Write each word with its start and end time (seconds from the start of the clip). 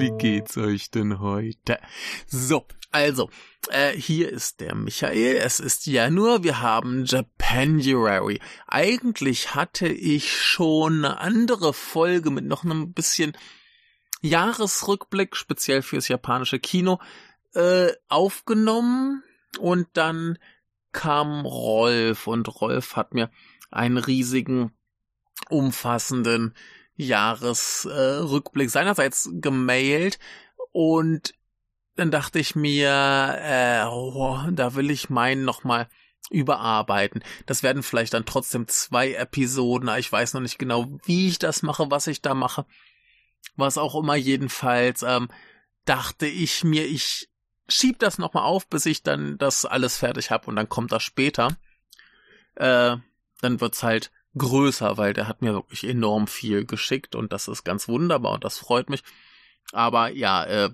wie 0.00 0.12
geht's 0.18 0.56
euch 0.56 0.90
denn 0.90 1.20
heute? 1.20 1.78
So, 2.26 2.66
also, 2.90 3.30
äh, 3.70 3.92
hier 3.92 4.30
ist 4.30 4.60
der 4.60 4.74
Michael, 4.74 5.36
es 5.36 5.60
ist 5.60 5.86
Januar, 5.86 6.42
wir 6.42 6.60
haben 6.60 7.04
Japanuary. 7.04 8.40
Eigentlich 8.66 9.54
hatte 9.54 9.88
ich 9.88 10.36
schon 10.36 11.04
eine 11.04 11.20
andere 11.20 11.72
Folge 11.74 12.30
mit 12.30 12.44
noch 12.44 12.64
einem 12.64 12.92
bisschen 12.92 13.36
Jahresrückblick, 14.20 15.36
speziell 15.36 15.82
fürs 15.82 16.08
japanische 16.08 16.58
Kino, 16.58 16.98
äh, 17.54 17.92
aufgenommen 18.08 19.22
und 19.58 19.88
dann 19.94 20.38
kam 20.92 21.44
Rolf 21.44 22.26
und 22.26 22.60
Rolf 22.60 22.96
hat 22.96 23.14
mir 23.14 23.30
einen 23.70 23.98
riesigen, 23.98 24.72
umfassenden 25.50 26.54
Jahresrückblick 26.98 28.66
äh, 28.66 28.70
seinerseits 28.70 29.30
gemailt 29.32 30.18
und 30.72 31.32
dann 31.96 32.10
dachte 32.10 32.38
ich 32.38 32.54
mir, 32.54 33.36
äh, 33.40 33.84
oh, 33.86 34.38
da 34.52 34.74
will 34.74 34.90
ich 34.90 35.08
meinen 35.10 35.44
nochmal 35.44 35.88
überarbeiten. 36.30 37.24
Das 37.46 37.62
werden 37.62 37.82
vielleicht 37.82 38.14
dann 38.14 38.26
trotzdem 38.26 38.68
zwei 38.68 39.14
Episoden. 39.14 39.88
Ich 39.98 40.12
weiß 40.12 40.34
noch 40.34 40.40
nicht 40.40 40.58
genau, 40.58 40.86
wie 41.04 41.28
ich 41.28 41.38
das 41.38 41.62
mache, 41.62 41.90
was 41.90 42.06
ich 42.06 42.20
da 42.20 42.34
mache. 42.34 42.66
Was 43.56 43.78
auch 43.78 43.94
immer 43.94 44.14
jedenfalls, 44.14 45.02
ähm, 45.02 45.28
dachte 45.84 46.26
ich 46.26 46.64
mir, 46.64 46.86
ich 46.86 47.28
schieb 47.68 47.98
das 47.98 48.18
nochmal 48.18 48.44
auf, 48.44 48.68
bis 48.68 48.86
ich 48.86 49.02
dann 49.02 49.38
das 49.38 49.64
alles 49.64 49.96
fertig 49.96 50.30
habe 50.30 50.46
und 50.46 50.56
dann 50.56 50.68
kommt 50.68 50.92
das 50.92 51.02
später. 51.02 51.56
Äh, 52.56 52.96
dann 53.40 53.60
wird's 53.60 53.82
halt 53.82 54.10
größer, 54.36 54.96
weil 54.96 55.14
der 55.14 55.28
hat 55.28 55.42
mir 55.42 55.54
wirklich 55.54 55.84
enorm 55.84 56.26
viel 56.26 56.64
geschickt 56.64 57.14
und 57.14 57.32
das 57.32 57.48
ist 57.48 57.64
ganz 57.64 57.88
wunderbar 57.88 58.32
und 58.32 58.44
das 58.44 58.58
freut 58.58 58.90
mich. 58.90 59.02
Aber 59.72 60.10
ja, 60.10 60.44
äh, 60.44 60.70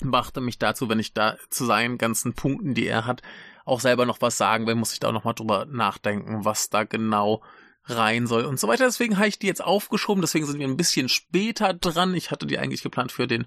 machte 0.00 0.40
mich 0.40 0.58
dazu, 0.58 0.88
wenn 0.88 0.98
ich 0.98 1.12
da 1.14 1.36
zu 1.50 1.64
seinen 1.64 1.98
ganzen 1.98 2.34
Punkten, 2.34 2.74
die 2.74 2.86
er 2.86 3.06
hat, 3.06 3.22
auch 3.64 3.80
selber 3.80 4.06
noch 4.06 4.20
was 4.20 4.36
sagen 4.36 4.66
will, 4.66 4.74
muss 4.74 4.92
ich 4.92 5.00
da 5.00 5.08
auch 5.08 5.12
nochmal 5.12 5.34
drüber 5.34 5.66
nachdenken, 5.66 6.44
was 6.44 6.70
da 6.70 6.84
genau 6.84 7.42
rein 7.84 8.26
soll 8.26 8.44
und 8.44 8.58
so 8.58 8.68
weiter. 8.68 8.84
Deswegen 8.84 9.16
habe 9.16 9.28
ich 9.28 9.38
die 9.38 9.46
jetzt 9.46 9.62
aufgeschoben, 9.62 10.20
deswegen 10.20 10.46
sind 10.46 10.58
wir 10.58 10.66
ein 10.66 10.76
bisschen 10.76 11.08
später 11.08 11.74
dran. 11.74 12.14
Ich 12.14 12.30
hatte 12.30 12.46
die 12.46 12.58
eigentlich 12.58 12.82
geplant 12.82 13.12
für 13.12 13.26
den 13.26 13.46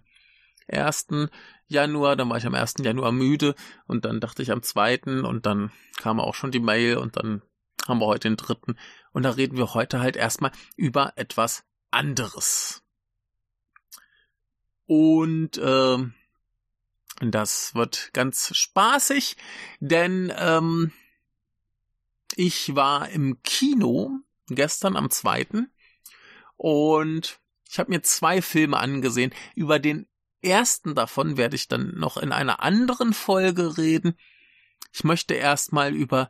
ersten 0.67 1.29
Januar, 1.67 2.15
dann 2.15 2.29
war 2.29 2.37
ich 2.37 2.45
am 2.45 2.53
ersten 2.53 2.83
Januar 2.83 3.11
müde 3.11 3.55
und 3.87 4.05
dann 4.05 4.19
dachte 4.19 4.41
ich 4.41 4.51
am 4.51 4.63
zweiten 4.63 5.25
und 5.25 5.45
dann 5.45 5.71
kam 5.97 6.19
auch 6.19 6.35
schon 6.35 6.51
die 6.51 6.59
Mail 6.59 6.97
und 6.97 7.17
dann 7.17 7.41
haben 7.87 7.99
wir 7.99 8.07
heute 8.07 8.27
den 8.29 8.37
dritten 8.37 8.75
und 9.15 9.23
da 9.23 9.29
reden 9.29 9.55
wir 9.55 9.73
heute 9.73 10.01
halt 10.01 10.17
erstmal 10.17 10.51
über 10.75 11.13
etwas 11.15 11.63
anderes. 11.89 12.83
Und 14.87 15.57
äh, 15.57 15.97
das 17.21 17.73
wird 17.75 18.09
ganz 18.11 18.53
spaßig, 18.53 19.37
denn 19.79 20.33
ähm, 20.37 20.91
ich 22.35 22.75
war 22.75 23.07
im 23.07 23.41
Kino 23.41 24.19
gestern 24.47 24.97
am 24.97 25.09
zweiten 25.09 25.71
und 26.57 27.39
ich 27.69 27.79
habe 27.79 27.91
mir 27.91 28.01
zwei 28.01 28.41
Filme 28.41 28.75
angesehen. 28.79 29.33
Über 29.55 29.79
den 29.79 30.09
ersten 30.41 30.93
davon 30.93 31.37
werde 31.37 31.55
ich 31.55 31.69
dann 31.69 31.95
noch 31.95 32.17
in 32.17 32.33
einer 32.33 32.61
anderen 32.61 33.13
Folge 33.13 33.77
reden. 33.77 34.17
Ich 34.91 35.05
möchte 35.05 35.35
erstmal 35.35 35.95
über 35.95 36.29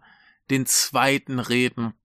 den 0.51 0.67
zweiten 0.67 1.39
reden, 1.39 1.95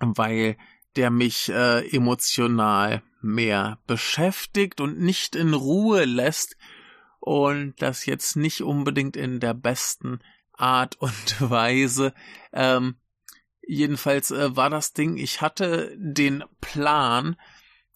weil 0.00 0.56
der 0.96 1.10
mich 1.10 1.48
äh, 1.50 1.86
emotional 1.94 3.02
mehr 3.20 3.78
beschäftigt 3.86 4.80
und 4.80 4.98
nicht 4.98 5.36
in 5.36 5.54
Ruhe 5.54 6.04
lässt 6.04 6.56
und 7.20 7.74
das 7.78 8.06
jetzt 8.06 8.36
nicht 8.36 8.62
unbedingt 8.62 9.16
in 9.16 9.40
der 9.40 9.54
besten 9.54 10.20
Art 10.52 10.96
und 11.00 11.50
Weise. 11.50 12.14
Ähm, 12.52 12.96
jedenfalls 13.66 14.30
äh, 14.30 14.56
war 14.56 14.70
das 14.70 14.92
Ding, 14.92 15.16
ich 15.16 15.40
hatte 15.40 15.94
den 15.96 16.44
Plan, 16.60 17.36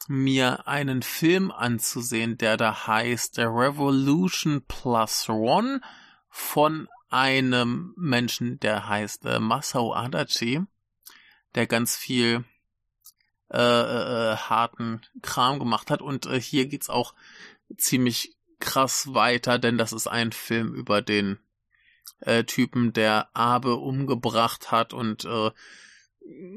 mir 0.09 0.67
einen 0.67 1.03
Film 1.03 1.53
anzusehen, 1.53 2.37
der 2.37 2.57
da 2.57 2.87
heißt 2.87 3.37
The 3.37 3.43
Revolution 3.43 4.65
Plus 4.67 5.29
One 5.29 5.81
von 6.29 6.89
einem 7.09 7.95
Menschen, 7.97 8.59
der 8.59 8.89
heißt 8.89 9.27
äh, 9.27 9.39
Masao 9.39 9.95
Adachi, 9.95 10.63
der 11.55 11.67
ganz 11.67 11.97
viel 11.97 12.45
äh, 13.51 13.59
äh, 13.59 14.37
harten 14.37 15.03
Kram 15.21 15.59
gemacht 15.59 15.91
hat. 15.91 16.03
Und 16.03 16.27
äh, 16.27 16.41
hier 16.41 16.67
geht's 16.67 16.89
auch 16.89 17.15
ziemlich 17.77 18.37
krass 18.61 19.13
weiter, 19.13 19.59
denn 19.59 19.79
das 19.79 19.93
ist 19.93 20.07
ein 20.07 20.33
Film 20.33 20.75
über 20.75 21.03
den 21.03 21.39
äh, 22.21 22.45
Typen, 22.45 22.93
der 22.93 23.29
Abe 23.35 23.77
umgebracht 23.77 24.71
hat 24.71 24.93
und 24.93 25.25
äh, 25.25 25.51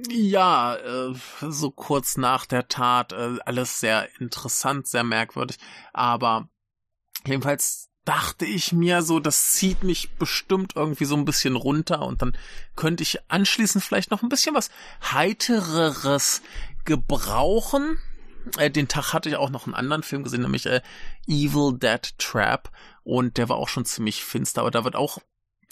ja, 0.10 0.76
äh, 0.76 1.16
so 1.42 1.72
kurz 1.72 2.18
nach 2.18 2.46
der 2.46 2.68
Tat, 2.68 3.14
äh, 3.14 3.38
alles 3.46 3.80
sehr 3.80 4.08
interessant, 4.20 4.88
sehr 4.88 5.04
merkwürdig, 5.04 5.58
aber 5.92 6.48
jedenfalls 7.26 7.90
dachte 8.06 8.46
ich 8.46 8.72
mir 8.72 9.02
so, 9.02 9.20
das 9.20 9.52
zieht 9.54 9.84
mich 9.84 10.12
bestimmt 10.12 10.74
irgendwie 10.76 11.06
so 11.06 11.16
ein 11.16 11.26
bisschen 11.26 11.56
runter 11.56 12.04
und 12.04 12.22
dann 12.22 12.38
könnte 12.76 13.04
ich 13.04 13.20
anschließend 13.30 13.84
vielleicht 13.84 14.12
noch 14.12 14.24
ein 14.24 14.30
bisschen 14.30 14.56
was 14.56 14.70
heitereres 15.12 16.42
gebrauchen. 16.86 17.98
Äh, 18.58 18.70
den 18.70 18.88
Tag 18.88 19.14
hatte 19.14 19.30
ich 19.30 19.36
auch 19.36 19.50
noch 19.50 19.66
einen 19.66 19.74
anderen 19.74 20.04
Film 20.04 20.24
gesehen, 20.24 20.44
nämlich 20.44 20.68
äh, 20.68 20.82
Evil 21.28 21.78
Dead 21.78 22.18
Trap 22.20 22.72
und 23.04 23.38
der 23.38 23.50
war 23.50 23.58
auch 23.58 23.70
schon 23.70 23.86
ziemlich 23.86 24.24
finster, 24.24 24.62
aber 24.62 24.72
da 24.72 24.84
wird 24.84 24.96
auch 24.96 25.20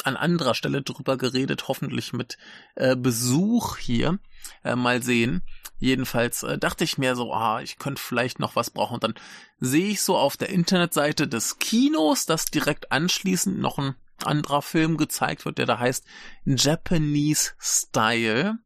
an 0.04 0.18
anderer 0.18 0.56
Stelle 0.56 0.82
drüber 0.82 1.18
geredet, 1.18 1.68
hoffentlich 1.68 2.14
mit 2.14 2.38
äh, 2.76 2.96
Besuch 2.96 3.78
hier. 3.78 4.20
Äh, 4.64 4.76
mal 4.76 5.02
sehen. 5.02 5.42
Jedenfalls 5.84 6.44
äh, 6.44 6.58
dachte 6.58 6.86
ich 6.86 6.98
mir 6.98 7.14
so, 7.14 7.34
ah, 7.34 7.60
ich 7.60 7.78
könnte 7.78 8.02
vielleicht 8.02 8.40
noch 8.40 8.56
was 8.56 8.70
brauchen. 8.70 8.94
Und 8.94 9.04
dann 9.04 9.16
sehe 9.60 9.90
ich 9.90 10.02
so 10.02 10.16
auf 10.16 10.38
der 10.38 10.48
Internetseite 10.48 11.28
des 11.28 11.60
Kinos, 11.60 12.26
dass 12.26 12.46
direkt 12.46 12.94
anschließend 12.94 13.60
noch 13.60 13.78
ein 13.80 13.96
anderer 14.24 14.62
Film 14.62 14.96
gezeigt 14.96 15.44
wird, 15.44 15.58
der 15.58 15.66
da 15.66 15.80
heißt 15.80 16.06
Japanese 16.46 17.52
Style. 17.60 18.60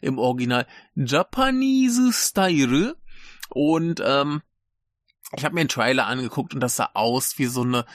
Im 0.00 0.18
Original 0.18 0.66
Japanese 0.96 2.12
Style. 2.12 2.96
Und 3.50 4.02
ähm, 4.04 4.42
ich 5.36 5.44
habe 5.44 5.54
mir 5.54 5.60
einen 5.60 5.68
Trailer 5.68 6.08
angeguckt 6.08 6.52
und 6.52 6.58
das 6.58 6.74
sah 6.74 6.90
aus 6.94 7.38
wie 7.38 7.46
so 7.46 7.62
eine 7.62 7.86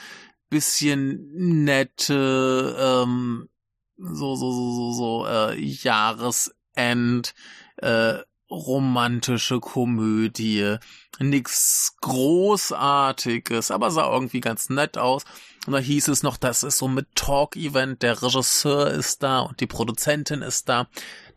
bisschen 0.50 1.66
nette, 1.66 2.78
ähm, 2.80 3.50
so, 3.98 4.36
so, 4.36 4.50
so, 4.53 4.72
so, 4.72 4.92
so, 4.94 5.28
äh, 5.28 5.59
Jahresend, 5.59 7.34
äh, 7.76 8.20
romantische 8.52 9.60
Komödie. 9.60 10.78
Nix 11.20 11.96
Großartiges, 12.02 13.72
aber 13.72 13.92
sah 13.92 14.12
irgendwie 14.12 14.42
ganz 14.42 14.70
nett 14.70 14.98
aus. 14.98 15.24
Und 15.66 15.74
da 15.74 15.80
hieß 15.80 16.08
es 16.10 16.24
noch, 16.24 16.38
das 16.38 16.64
ist 16.64 16.78
so 16.78 16.88
mit 16.88 17.08
Talk-Event, 17.16 18.02
der 18.02 18.22
Regisseur 18.22 18.90
ist 18.92 19.24
da 19.24 19.42
und 19.42 19.60
die 19.60 19.68
Produzentin 19.68 20.42
ist 20.42 20.68
da. 20.68 20.88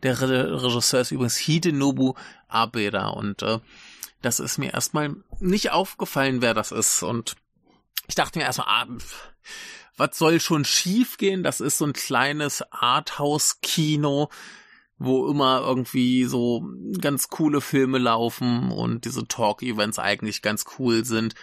Der 0.03 0.19
Re 0.19 0.63
Regisseur 0.63 1.01
ist 1.01 1.11
übrigens 1.11 1.37
Hidenobu 1.37 2.15
Abeda 2.47 3.07
und 3.09 3.41
äh, 3.43 3.59
das 4.21 4.39
ist 4.39 4.57
mir 4.57 4.73
erstmal 4.73 5.15
nicht 5.39 5.71
aufgefallen, 5.71 6.41
wer 6.41 6.55
das 6.55 6.71
ist. 6.71 7.03
Und 7.03 7.35
ich 8.07 8.15
dachte 8.15 8.39
mir 8.39 8.45
erstmal, 8.45 8.67
ah, 8.67 8.87
was 9.97 10.17
soll 10.17 10.39
schon 10.39 10.65
schiefgehen? 10.65 11.43
Das 11.43 11.61
ist 11.61 11.77
so 11.77 11.85
ein 11.85 11.93
kleines 11.93 12.63
Arthouse-Kino, 12.71 14.29
wo 14.97 15.27
immer 15.29 15.61
irgendwie 15.61 16.25
so 16.25 16.65
ganz 17.01 17.27
coole 17.27 17.61
Filme 17.61 17.97
laufen 17.97 18.71
und 18.71 19.05
diese 19.05 19.27
Talk-Events 19.27 19.99
eigentlich 19.99 20.41
ganz 20.41 20.65
cool 20.79 21.05
sind. 21.05 21.35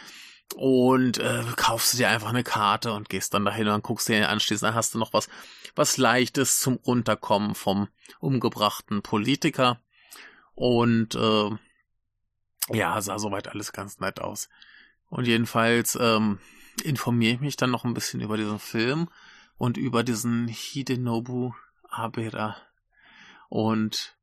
Und 0.56 1.18
äh, 1.18 1.44
kaufst 1.56 1.92
du 1.92 1.96
dir 1.98 2.08
einfach 2.08 2.28
eine 2.28 2.44
Karte 2.44 2.92
und 2.92 3.08
gehst 3.08 3.32
dann 3.34 3.44
dahin 3.44 3.68
und 3.68 3.82
guckst 3.82 4.08
dir 4.08 4.28
anschließend, 4.28 4.68
dann 4.68 4.74
hast 4.74 4.94
du 4.94 4.98
noch 4.98 5.12
was, 5.12 5.28
was 5.74 5.96
Leichtes 5.96 6.60
zum 6.60 6.74
Runterkommen 6.74 7.54
vom 7.54 7.88
umgebrachten 8.20 9.02
Politiker. 9.02 9.80
Und 10.54 11.14
äh, 11.14 11.50
ja, 12.70 13.00
sah 13.00 13.18
soweit 13.18 13.48
alles 13.48 13.72
ganz 13.72 13.98
nett 13.98 14.20
aus. 14.20 14.48
Und 15.08 15.26
jedenfalls 15.26 15.96
ähm, 16.00 16.38
informiere 16.84 17.34
ich 17.34 17.40
mich 17.40 17.56
dann 17.56 17.70
noch 17.70 17.84
ein 17.84 17.94
bisschen 17.94 18.20
über 18.20 18.36
diesen 18.36 18.58
Film 18.58 19.08
und 19.56 19.76
über 19.76 20.02
diesen 20.02 20.48
Hidenobu 20.48 21.52
Abera. 21.88 22.56
Und 23.52 24.16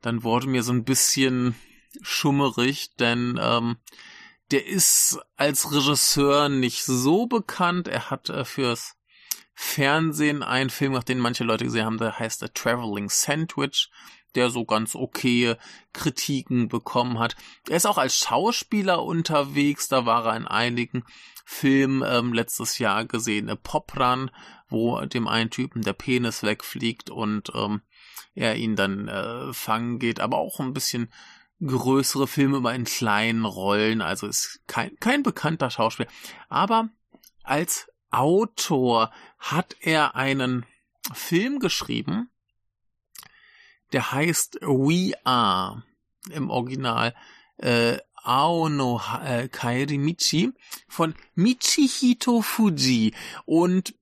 dann 0.00 0.24
wurde 0.24 0.48
mir 0.48 0.64
so 0.64 0.72
ein 0.72 0.82
bisschen 0.82 1.54
schummerig, 2.02 2.96
denn 2.96 3.38
ähm, 3.40 3.76
der 4.50 4.66
ist 4.66 5.20
als 5.36 5.70
Regisseur 5.70 6.48
nicht 6.48 6.82
so 6.84 7.26
bekannt. 7.26 7.86
Er 7.86 8.10
hat 8.10 8.30
äh, 8.30 8.44
fürs 8.44 8.96
Fernsehen 9.54 10.42
einen 10.42 10.70
Film, 10.70 10.92
nach 10.92 11.04
den 11.04 11.20
manche 11.20 11.44
Leute 11.44 11.62
gesehen 11.62 11.84
haben, 11.84 11.98
der 11.98 12.18
heißt 12.18 12.40
The 12.40 12.48
Traveling 12.52 13.08
Sandwich. 13.10 13.92
der 14.34 14.50
so 14.50 14.64
ganz 14.64 14.96
okay 14.96 15.54
Kritiken 15.92 16.66
bekommen 16.66 17.20
hat. 17.20 17.36
Er 17.68 17.76
ist 17.76 17.86
auch 17.86 17.98
als 17.98 18.18
Schauspieler 18.18 19.04
unterwegs, 19.04 19.86
da 19.86 20.04
war 20.04 20.26
er 20.26 20.36
in 20.36 20.48
einigen 20.48 21.04
Filmen 21.44 22.02
ähm, 22.04 22.32
letztes 22.32 22.78
Jahr 22.78 23.04
gesehen, 23.04 23.56
Pop 23.62 23.96
Run, 23.96 24.32
wo 24.68 25.00
dem 25.02 25.28
einen 25.28 25.50
Typen 25.50 25.82
der 25.82 25.92
Penis 25.92 26.42
wegfliegt 26.42 27.08
und 27.08 27.52
ähm, 27.54 27.82
er 28.34 28.56
ihn 28.56 28.76
dann 28.76 29.08
äh, 29.08 29.52
fangen 29.52 29.98
geht, 29.98 30.20
aber 30.20 30.38
auch 30.38 30.60
ein 30.60 30.74
bisschen 30.74 31.10
größere 31.64 32.26
Filme 32.26 32.58
immer 32.58 32.74
in 32.74 32.84
kleinen 32.84 33.44
Rollen, 33.44 34.02
also 34.02 34.26
ist 34.26 34.60
kein, 34.66 34.96
kein 35.00 35.22
bekannter 35.22 35.70
Schauspieler. 35.70 36.08
Aber 36.48 36.88
als 37.42 37.88
Autor 38.10 39.12
hat 39.38 39.76
er 39.80 40.14
einen 40.14 40.66
Film 41.12 41.58
geschrieben, 41.58 42.30
der 43.92 44.12
heißt 44.12 44.58
We 44.62 45.12
Are 45.24 45.82
im 46.30 46.50
Original 46.50 47.14
äh, 47.58 47.98
Aono 48.14 49.00
äh, 49.22 49.48
Kairi 49.48 49.98
Michi 49.98 50.52
von 50.88 51.14
Michihito 51.34 52.40
Fuji 52.40 53.14
und 53.44 53.94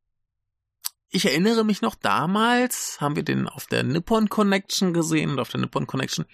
ich 1.13 1.27
erinnere 1.27 1.63
mich 1.63 1.83
noch 1.83 1.95
damals, 1.95 2.97
haben 3.01 3.17
wir 3.17 3.23
den 3.23 3.47
auf 3.47 3.67
der 3.67 3.83
Nippon 3.83 4.31
Connection 4.31 4.95
gesehen 4.95 5.31
und 5.31 5.39
auf 5.41 5.51
der 5.51 5.61
Nippon 5.61 5.87
Connection 5.87 6.25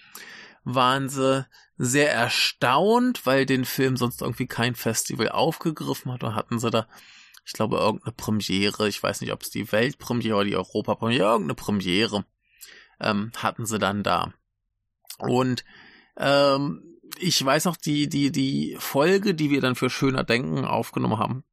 waren 0.63 1.09
sie 1.09 1.45
sehr 1.77 2.13
erstaunt, 2.13 3.25
weil 3.25 3.45
den 3.45 3.65
Film 3.65 3.97
sonst 3.97 4.21
irgendwie 4.21 4.47
kein 4.47 4.75
Festival 4.75 5.29
aufgegriffen 5.29 6.13
hat 6.13 6.23
und 6.23 6.33
hatten 6.33 6.59
sie 6.59 6.71
da, 6.71 6.87
ich 7.45 7.51
glaube, 7.51 7.77
irgendeine 7.77 8.13
Premiere, 8.13 8.87
ich 8.87 9.03
weiß 9.03 9.19
nicht, 9.19 9.33
ob 9.33 9.41
es 9.41 9.49
die 9.49 9.69
Weltpremiere 9.69 10.35
oder 10.35 10.45
die 10.45 10.55
Europapremiere, 10.55 11.25
irgendeine 11.25 11.55
Premiere 11.55 12.25
ähm, 13.01 13.31
hatten 13.35 13.65
sie 13.65 13.79
dann 13.79 14.01
da. 14.01 14.33
Und 15.17 15.65
ähm, 16.15 16.99
ich 17.17 17.43
weiß 17.43 17.67
auch, 17.67 17.75
die, 17.75 18.07
die, 18.07 18.31
die 18.31 18.77
Folge, 18.79 19.33
die 19.33 19.49
wir 19.49 19.59
dann 19.59 19.75
für 19.75 19.89
Schöner 19.89 20.23
Denken 20.23 20.63
aufgenommen 20.63 21.17
haben, 21.17 21.43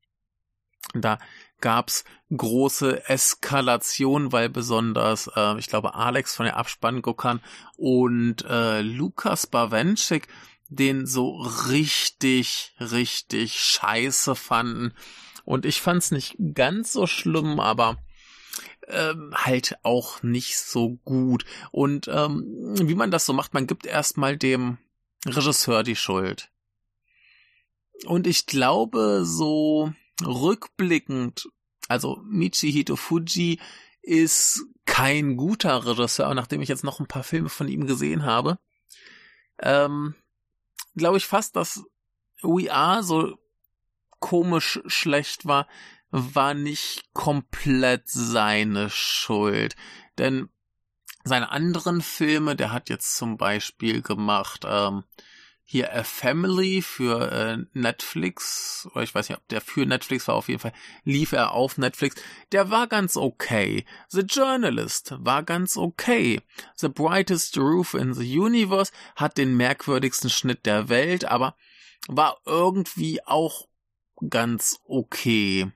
da 0.95 1.19
gab's 1.61 2.05
große 2.35 3.09
Eskalation, 3.09 4.33
weil 4.33 4.49
besonders, 4.49 5.31
äh, 5.37 5.59
ich 5.59 5.69
glaube, 5.69 5.95
Alex 5.95 6.35
von 6.35 6.47
der 6.47 6.57
Abspann 6.57 7.03
Guckern 7.03 7.41
und 7.77 8.45
äh, 8.49 8.83
Lukas 8.83 9.47
Bawenschik 9.47 10.29
den 10.69 11.07
so 11.07 11.37
richtig, 11.69 12.75
richtig 12.81 13.61
scheiße 13.61 14.35
fanden. 14.35 14.95
Und 15.45 15.65
ich 15.65 15.81
fand's 15.81 16.11
nicht 16.11 16.37
ganz 16.55 16.93
so 16.93 17.07
schlimm, 17.07 17.61
aber 17.61 17.99
ähm, 18.89 19.33
halt 19.35 19.77
auch 19.83 20.23
nicht 20.23 20.59
so 20.59 20.99
gut. 21.05 21.45
Und 21.71 22.09
ähm, 22.09 22.75
wie 22.81 22.95
man 22.95 23.11
das 23.11 23.27
so 23.27 23.33
macht, 23.33 23.55
man 23.55 23.67
gibt 23.67 23.87
erstmal 23.87 24.37
dem 24.37 24.79
Regisseur 25.25 25.83
die 25.83 25.97
Schuld. 25.97 26.51
Und 28.05 28.27
ich 28.27 28.47
glaube, 28.47 29.23
so 29.25 29.93
rückblickend, 30.25 31.49
also 31.89 32.21
Michihito 32.25 32.97
Fuji 32.97 33.61
ist 34.03 34.65
kein 34.85 35.37
guter 35.37 35.85
Regisseur, 35.85 36.33
nachdem 36.35 36.63
ich 36.63 36.69
jetzt 36.69 36.85
noch 36.85 37.01
ein 37.01 37.09
paar 37.09 37.25
Filme 37.25 37.49
von 37.49 37.69
ihm 37.69 37.87
gesehen 37.87 38.25
habe. 38.25 38.59
Ähm, 39.59 40.15
glaube 40.95 41.17
ich 41.17 41.27
fast, 41.27 41.57
dass 41.57 41.85
We 42.43 42.73
Are 42.73 43.03
so 43.03 43.37
komisch 44.21 44.81
schlecht 44.87 45.47
war, 45.47 45.67
war 46.11 46.55
nicht 46.55 47.13
komplett 47.13 48.09
seine 48.09 48.91
Schuld. 48.91 49.77
Denn 50.19 50.49
seine 51.25 51.51
anderen 51.51 52.01
Filme, 52.01 52.57
der 52.57 52.73
hat 52.73 52.89
jetzt 52.89 53.17
zum 53.17 53.37
Beispiel 53.37 54.03
gemacht, 54.03 54.65
ähm, 54.67 55.05
hier 55.69 55.93
A 55.93 56.05
Family 56.05 56.81
für 56.81 57.33
äh, 57.33 57.59
Netflix, 57.73 58.89
oder 58.93 59.03
ich 59.03 59.13
weiß 59.13 59.29
nicht, 59.29 59.37
ob 59.37 59.49
der 59.49 59.61
für 59.61 59.85
Netflix 59.85 60.29
war, 60.29 60.37
auf 60.37 60.49
jeden 60.49 60.61
Fall 60.61 60.73
lief 61.03 61.33
er 61.33 61.51
auf 61.51 61.77
Netflix. 61.77 62.15
Der 62.53 62.71
war 62.71 62.87
ganz 62.87 63.17
okay. 63.17 63.85
The 64.09 64.21
Journalist 64.21 65.15
war 65.19 65.43
ganz 65.43 65.77
okay. 65.77 66.41
The 66.77 66.89
Brightest 66.89 67.59
Roof 67.59 67.95
in 67.95 68.15
the 68.15 68.39
Universe 68.39 68.93
hat 69.17 69.39
den 69.39 69.57
merkwürdigsten 69.57 70.31
Schnitt 70.31 70.67
der 70.67 70.89
Welt, 70.89 71.25
aber 71.25 71.57
war 72.07 72.39
irgendwie 72.45 73.21
auch 73.27 73.67
ganz 74.31 74.79
okay. 74.85 75.73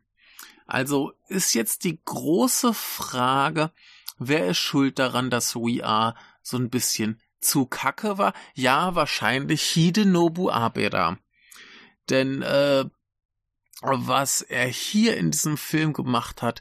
Also 0.67 1.13
ist 1.27 1.53
jetzt 1.55 1.83
die 1.83 2.01
große 2.05 2.75
Frage, 2.75 3.73
wer 4.21 4.47
ist 4.47 4.59
schuld 4.59 5.01
daran, 5.01 5.31
dass 5.31 5.57
We 5.57 5.85
Are 5.85 6.15
so 6.43 6.57
ein 6.57 6.71
bisschen 6.71 7.21
zu 7.41 7.67
kacke 7.67 8.19
war? 8.19 8.33
Ja, 8.55 8.95
wahrscheinlich 8.95 9.63
Hidenobu 9.63 10.51
Abeda. 10.51 11.19
Denn 12.09 12.43
äh, 12.43 12.85
was 13.83 14.43
er 14.43 14.67
hier 14.67 15.17
in 15.17 15.31
diesem 15.31 15.57
Film 15.57 15.93
gemacht 15.93 16.43
hat, 16.43 16.61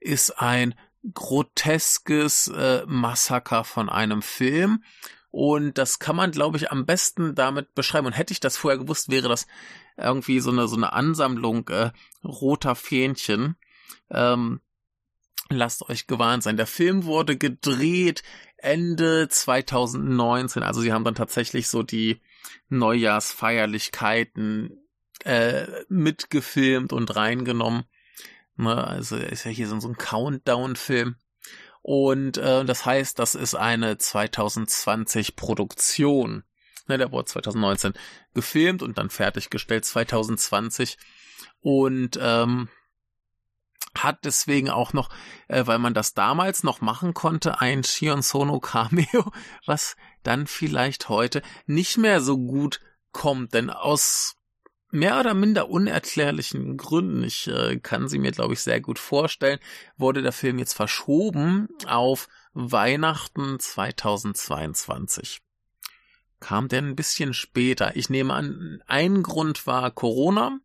ist 0.00 0.40
ein 0.40 0.74
groteskes 1.14 2.48
äh, 2.48 2.84
Massaker 2.86 3.64
von 3.64 3.88
einem 3.88 4.22
Film. 4.22 4.82
Und 5.30 5.78
das 5.78 5.98
kann 5.98 6.16
man, 6.16 6.30
glaube 6.30 6.56
ich, 6.56 6.72
am 6.72 6.86
besten 6.86 7.34
damit 7.34 7.74
beschreiben. 7.74 8.06
Und 8.06 8.14
hätte 8.14 8.32
ich 8.32 8.40
das 8.40 8.56
vorher 8.56 8.78
gewusst, 8.78 9.10
wäre 9.10 9.28
das 9.28 9.46
irgendwie 9.96 10.40
so 10.40 10.50
eine, 10.50 10.66
so 10.66 10.76
eine 10.76 10.92
Ansammlung 10.92 11.68
äh, 11.68 11.92
roter 12.24 12.74
Fähnchen. 12.74 13.56
Ähm, 14.10 14.60
lasst 15.48 15.88
euch 15.88 16.06
gewarnt 16.06 16.42
sein. 16.42 16.56
Der 16.56 16.66
Film 16.66 17.04
wurde 17.04 17.36
gedreht 17.36 18.22
Ende 18.66 19.28
2019. 19.28 20.64
Also 20.64 20.80
sie 20.80 20.92
haben 20.92 21.04
dann 21.04 21.14
tatsächlich 21.14 21.68
so 21.68 21.84
die 21.84 22.20
Neujahrsfeierlichkeiten 22.68 24.80
äh, 25.24 25.68
mitgefilmt 25.88 26.92
und 26.92 27.14
reingenommen. 27.14 27.84
Ne, 28.56 28.84
also 28.84 29.14
ist 29.16 29.44
ja 29.44 29.52
hier 29.52 29.68
so 29.68 29.76
ein 29.76 29.96
Countdown-Film. 29.96 31.14
Und 31.82 32.38
äh, 32.38 32.64
das 32.64 32.84
heißt, 32.84 33.20
das 33.20 33.36
ist 33.36 33.54
eine 33.54 33.98
2020 33.98 35.36
Produktion. 35.36 36.42
Ne, 36.88 36.98
der 36.98 37.12
wurde 37.12 37.26
2019 37.26 37.92
gefilmt 38.34 38.82
und 38.82 38.98
dann 38.98 39.10
fertiggestellt 39.10 39.84
2020. 39.84 40.98
Und 41.60 42.18
ähm, 42.20 42.68
hat 44.02 44.24
deswegen 44.24 44.70
auch 44.70 44.92
noch, 44.92 45.10
äh, 45.48 45.66
weil 45.66 45.78
man 45.78 45.94
das 45.94 46.14
damals 46.14 46.62
noch 46.62 46.80
machen 46.80 47.14
konnte, 47.14 47.60
ein 47.60 47.84
Shion 47.84 48.22
Sono 48.22 48.60
Cameo, 48.60 49.32
was 49.66 49.96
dann 50.22 50.46
vielleicht 50.46 51.08
heute 51.08 51.42
nicht 51.66 51.98
mehr 51.98 52.20
so 52.20 52.38
gut 52.38 52.80
kommt, 53.12 53.54
denn 53.54 53.70
aus 53.70 54.36
mehr 54.90 55.18
oder 55.20 55.34
minder 55.34 55.68
unerklärlichen 55.68 56.76
Gründen, 56.76 57.24
ich 57.24 57.48
äh, 57.48 57.78
kann 57.78 58.08
sie 58.08 58.18
mir 58.18 58.32
glaube 58.32 58.54
ich 58.54 58.60
sehr 58.60 58.80
gut 58.80 58.98
vorstellen, 58.98 59.58
wurde 59.96 60.22
der 60.22 60.32
Film 60.32 60.58
jetzt 60.58 60.74
verschoben 60.74 61.68
auf 61.86 62.28
Weihnachten 62.52 63.58
2022. 63.58 65.40
Kam 66.40 66.68
denn 66.68 66.88
ein 66.88 66.96
bisschen 66.96 67.34
später. 67.34 67.96
Ich 67.96 68.10
nehme 68.10 68.34
an, 68.34 68.82
ein 68.86 69.22
Grund 69.22 69.66
war 69.66 69.90
Corona. 69.90 70.58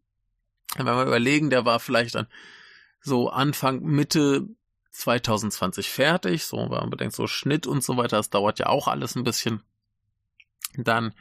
Wenn 0.76 0.86
wir 0.86 1.06
überlegen, 1.06 1.50
der 1.50 1.66
war 1.66 1.80
vielleicht 1.80 2.16
dann 2.16 2.28
so 3.02 3.30
Anfang, 3.30 3.82
Mitte 3.82 4.48
2020 4.92 5.90
fertig. 5.90 6.46
So, 6.46 6.58
wenn 6.58 6.70
man 6.70 6.90
bedenkt, 6.90 7.16
so 7.16 7.28
Schnitt 7.28 7.68
und 7.68 7.84
so 7.84 7.98
weiter, 7.98 8.18
das 8.18 8.30
dauert 8.30 8.60
ja 8.60 8.68
auch 8.68 8.88
alles 8.88 9.16
ein 9.16 9.24
bisschen. 9.24 9.64
Dann 10.78 11.14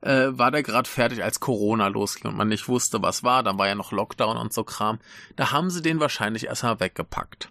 äh, 0.00 0.28
war 0.32 0.50
der 0.50 0.62
gerade 0.62 0.88
fertig, 0.88 1.22
als 1.22 1.40
Corona 1.40 1.86
losging 1.88 2.30
und 2.30 2.36
man 2.36 2.48
nicht 2.48 2.68
wusste, 2.68 3.02
was 3.02 3.22
war. 3.22 3.42
Dann 3.42 3.58
war 3.58 3.68
ja 3.68 3.74
noch 3.74 3.92
Lockdown 3.92 4.36
und 4.36 4.52
so 4.52 4.64
Kram. 4.64 4.98
Da 5.36 5.52
haben 5.52 5.70
sie 5.70 5.82
den 5.82 6.00
wahrscheinlich 6.00 6.46
erstmal 6.46 6.80
weggepackt. 6.80 7.50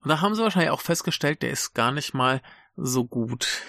Und 0.00 0.08
da 0.08 0.20
haben 0.20 0.34
sie 0.34 0.42
wahrscheinlich 0.42 0.70
auch 0.70 0.80
festgestellt, 0.80 1.42
der 1.42 1.50
ist 1.50 1.74
gar 1.74 1.92
nicht 1.92 2.14
mal 2.14 2.40
so 2.76 3.04
gut. 3.04 3.62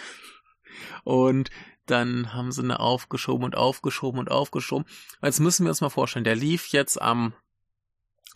Und 1.03 1.49
dann 1.85 2.33
haben 2.33 2.51
sie 2.51 2.61
eine 2.61 2.79
aufgeschoben 2.79 3.43
und 3.43 3.55
aufgeschoben 3.55 4.19
und 4.19 4.29
aufgeschoben. 4.29 4.85
Jetzt 5.21 5.39
müssen 5.39 5.65
wir 5.65 5.71
uns 5.71 5.81
mal 5.81 5.89
vorstellen, 5.89 6.23
der 6.23 6.35
lief 6.35 6.67
jetzt 6.67 7.01
am 7.01 7.33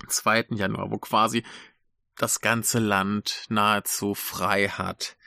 2. 0.08 0.48
Januar, 0.52 0.92
wo 0.92 0.98
quasi 0.98 1.44
das 2.18 2.42
ganze 2.42 2.80
Land 2.80 3.46
nahezu 3.50 4.14
frei 4.14 4.68
hat, 4.70 5.18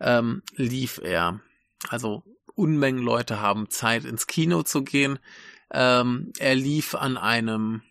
ähm, 0.00 0.42
lief 0.56 1.00
er. 1.02 1.40
Also 1.88 2.24
Unmengen 2.56 3.02
Leute 3.02 3.40
haben 3.40 3.68
Zeit 3.68 4.04
ins 4.04 4.26
Kino 4.26 4.62
zu 4.62 4.84
gehen. 4.84 5.18
Ähm, 5.70 6.32
er 6.38 6.54
lief 6.54 6.94
an 6.94 7.16
einem 7.16 7.82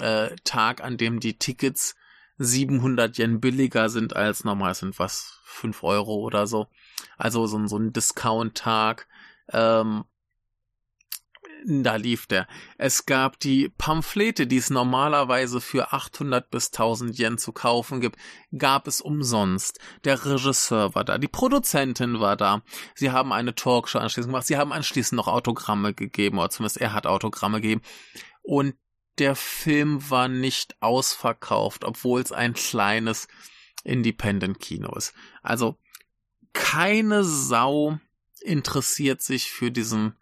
äh, 0.00 0.34
Tag, 0.44 0.82
an 0.82 0.96
dem 0.96 1.20
die 1.20 1.38
Tickets 1.38 1.94
700 2.38 3.18
Yen 3.18 3.40
billiger 3.40 3.88
sind 3.88 4.16
als 4.16 4.44
normal, 4.44 4.74
sind 4.74 4.98
was 4.98 5.40
5 5.44 5.82
Euro 5.82 6.16
oder 6.16 6.46
so. 6.46 6.68
Also 7.16 7.46
so, 7.46 7.64
so 7.66 7.78
ein 7.78 7.92
Discount-Tag. 7.92 9.06
Ähm, 9.52 10.04
Da 11.66 11.96
lief 11.96 12.26
der. 12.26 12.46
Es 12.76 13.04
gab 13.06 13.40
die 13.40 13.68
Pamphlete, 13.68 14.46
die 14.46 14.58
es 14.58 14.70
normalerweise 14.70 15.60
für 15.60 15.92
800 15.92 16.50
bis 16.50 16.68
1000 16.68 17.18
Yen 17.18 17.38
zu 17.38 17.52
kaufen 17.52 18.00
gibt, 18.00 18.16
gab 18.56 18.86
es 18.86 19.00
umsonst. 19.00 19.80
Der 20.04 20.24
Regisseur 20.24 20.94
war 20.94 21.04
da, 21.04 21.18
die 21.18 21.28
Produzentin 21.28 22.20
war 22.20 22.36
da. 22.36 22.62
Sie 22.94 23.10
haben 23.10 23.32
eine 23.32 23.54
Talkshow 23.54 23.98
anschließend 23.98 24.32
gemacht. 24.32 24.46
Sie 24.46 24.56
haben 24.56 24.72
anschließend 24.72 25.16
noch 25.16 25.28
Autogramme 25.28 25.94
gegeben, 25.94 26.38
oder 26.38 26.50
zumindest 26.50 26.80
er 26.80 26.92
hat 26.92 27.06
Autogramme 27.06 27.60
gegeben. 27.60 27.82
Und 28.42 28.76
der 29.18 29.34
Film 29.34 30.10
war 30.10 30.28
nicht 30.28 30.80
ausverkauft, 30.80 31.84
obwohl 31.84 32.20
es 32.20 32.30
ein 32.30 32.54
kleines 32.54 33.26
Independent-Kino 33.82 34.94
ist. 34.94 35.12
Also 35.42 35.76
keine 36.52 37.24
Sau 37.24 37.98
interessiert 38.40 39.22
sich 39.22 39.50
für 39.50 39.70
diesen 39.72 40.14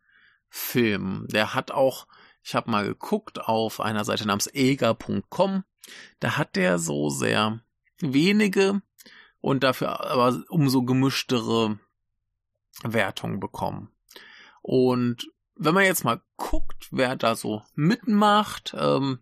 Film. 0.49 1.26
Der 1.31 1.55
hat 1.55 1.71
auch, 1.71 2.07
ich 2.43 2.55
habe 2.55 2.71
mal 2.71 2.85
geguckt 2.85 3.41
auf 3.41 3.81
einer 3.81 4.05
Seite 4.05 4.26
namens 4.26 4.49
eger.com, 4.53 5.65
da 6.21 6.37
hat 6.37 6.57
der 6.57 6.79
so 6.79 7.11
sehr 7.11 7.61
wenige 8.00 8.83
und 9.41 9.62
dafür 9.62 10.00
aber 10.00 10.43
umso 10.49 10.83
gemischtere 10.83 11.79
Wertungen 12.83 13.41
bekommen. 13.41 13.91
Und 14.62 15.31
wenn 15.55 15.75
man 15.75 15.85
jetzt 15.85 16.05
mal 16.05 16.21
guckt, 16.37 16.88
wer 16.91 17.17
da 17.17 17.35
so 17.35 17.62
mitmacht, 17.75 18.75
ähm, 18.76 19.21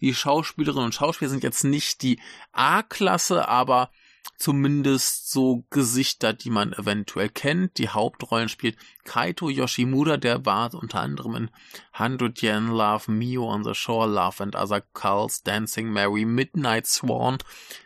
die 0.00 0.14
Schauspielerinnen 0.14 0.86
und 0.86 0.94
Schauspieler 0.94 1.28
sind 1.28 1.42
jetzt 1.42 1.64
nicht 1.64 2.02
die 2.02 2.20
A-Klasse, 2.52 3.48
aber 3.48 3.90
zumindest 4.36 5.30
so 5.30 5.64
Gesichter, 5.70 6.32
die 6.32 6.50
man 6.50 6.72
eventuell 6.72 7.28
kennt. 7.28 7.78
Die 7.78 7.88
Hauptrollen 7.88 8.48
spielt 8.48 8.76
Kaito 9.04 9.48
Yoshimura, 9.48 10.16
der 10.16 10.44
war 10.44 10.72
unter 10.74 11.00
anderem 11.00 11.34
in 11.34 11.50
100 11.92 12.40
Yen 12.42 12.68
Love, 12.68 13.10
Mio 13.10 13.44
on 13.44 13.64
the 13.64 13.74
Shore, 13.74 14.08
Love 14.08 14.42
and 14.42 14.54
Other 14.54 14.80
Cults, 14.80 15.42
Dancing 15.42 15.90
Mary, 15.90 16.24
Midnight 16.24 16.86
Swan. 16.86 17.38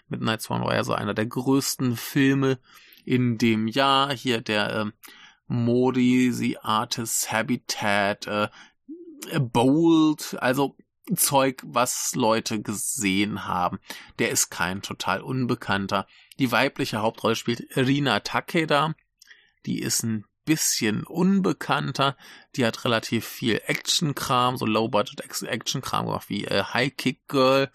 Midnight 0.08 0.42
Swan 0.42 0.62
war 0.62 0.74
ja 0.74 0.84
so 0.84 0.92
einer 0.92 1.14
der 1.14 1.26
größten 1.26 1.96
Filme 1.96 2.58
in 3.04 3.38
dem 3.38 3.68
Jahr. 3.68 4.12
Hier 4.12 4.40
der 4.40 4.70
äh, 4.74 4.84
Modi, 5.46 6.32
The 6.32 6.58
Artist 6.58 7.32
Habitat, 7.32 8.26
äh, 8.26 8.48
Bold, 9.38 10.36
also 10.40 10.76
Zeug, 11.16 11.62
was 11.66 12.14
Leute 12.14 12.62
gesehen 12.62 13.44
haben. 13.44 13.78
Der 14.18 14.30
ist 14.30 14.50
kein 14.50 14.82
total 14.82 15.20
Unbekannter. 15.20 16.06
Die 16.38 16.50
weibliche 16.52 17.02
Hauptrolle 17.02 17.36
spielt 17.36 17.76
Rina 17.76 18.20
Takeda. 18.20 18.94
Die 19.66 19.80
ist 19.80 20.02
ein 20.02 20.24
bisschen 20.44 21.04
unbekannter. 21.04 22.16
Die 22.56 22.66
hat 22.66 22.84
relativ 22.84 23.26
viel 23.26 23.60
Action-Kram, 23.66 24.56
so 24.56 24.66
Low-Budget-Action-Kram 24.66 26.06
gemacht 26.06 26.28
wie 26.28 26.44
äh, 26.44 26.64
High 26.64 26.96
Kick 26.96 27.28
Girl 27.28 27.70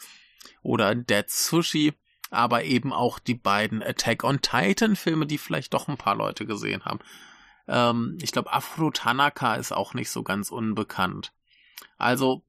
oder 0.64 0.94
Dead 0.96 1.30
Sushi. 1.30 1.94
Aber 2.30 2.66
eben 2.66 2.92
auch 2.92 3.20
die 3.20 3.36
beiden 3.36 3.82
Attack 3.82 4.24
on 4.24 4.42
Titan 4.42 4.98
Filme, 4.98 5.26
die 5.26 5.38
vielleicht 5.38 5.74
doch 5.74 5.88
ein 5.88 5.98
paar 5.98 6.16
Leute 6.16 6.46
gesehen 6.46 6.84
haben. 6.84 7.00
Ähm, 7.68 8.18
ich 8.22 8.34
glaube, 8.34 8.52
Afro 8.52 8.92
Tanaka 8.92 9.56
ist 9.56 9.72
auch 9.72 9.94
nicht 9.94 10.10
so 10.10 10.24
ganz 10.24 10.52
unbekannt. 10.52 11.32
Also 11.98 12.44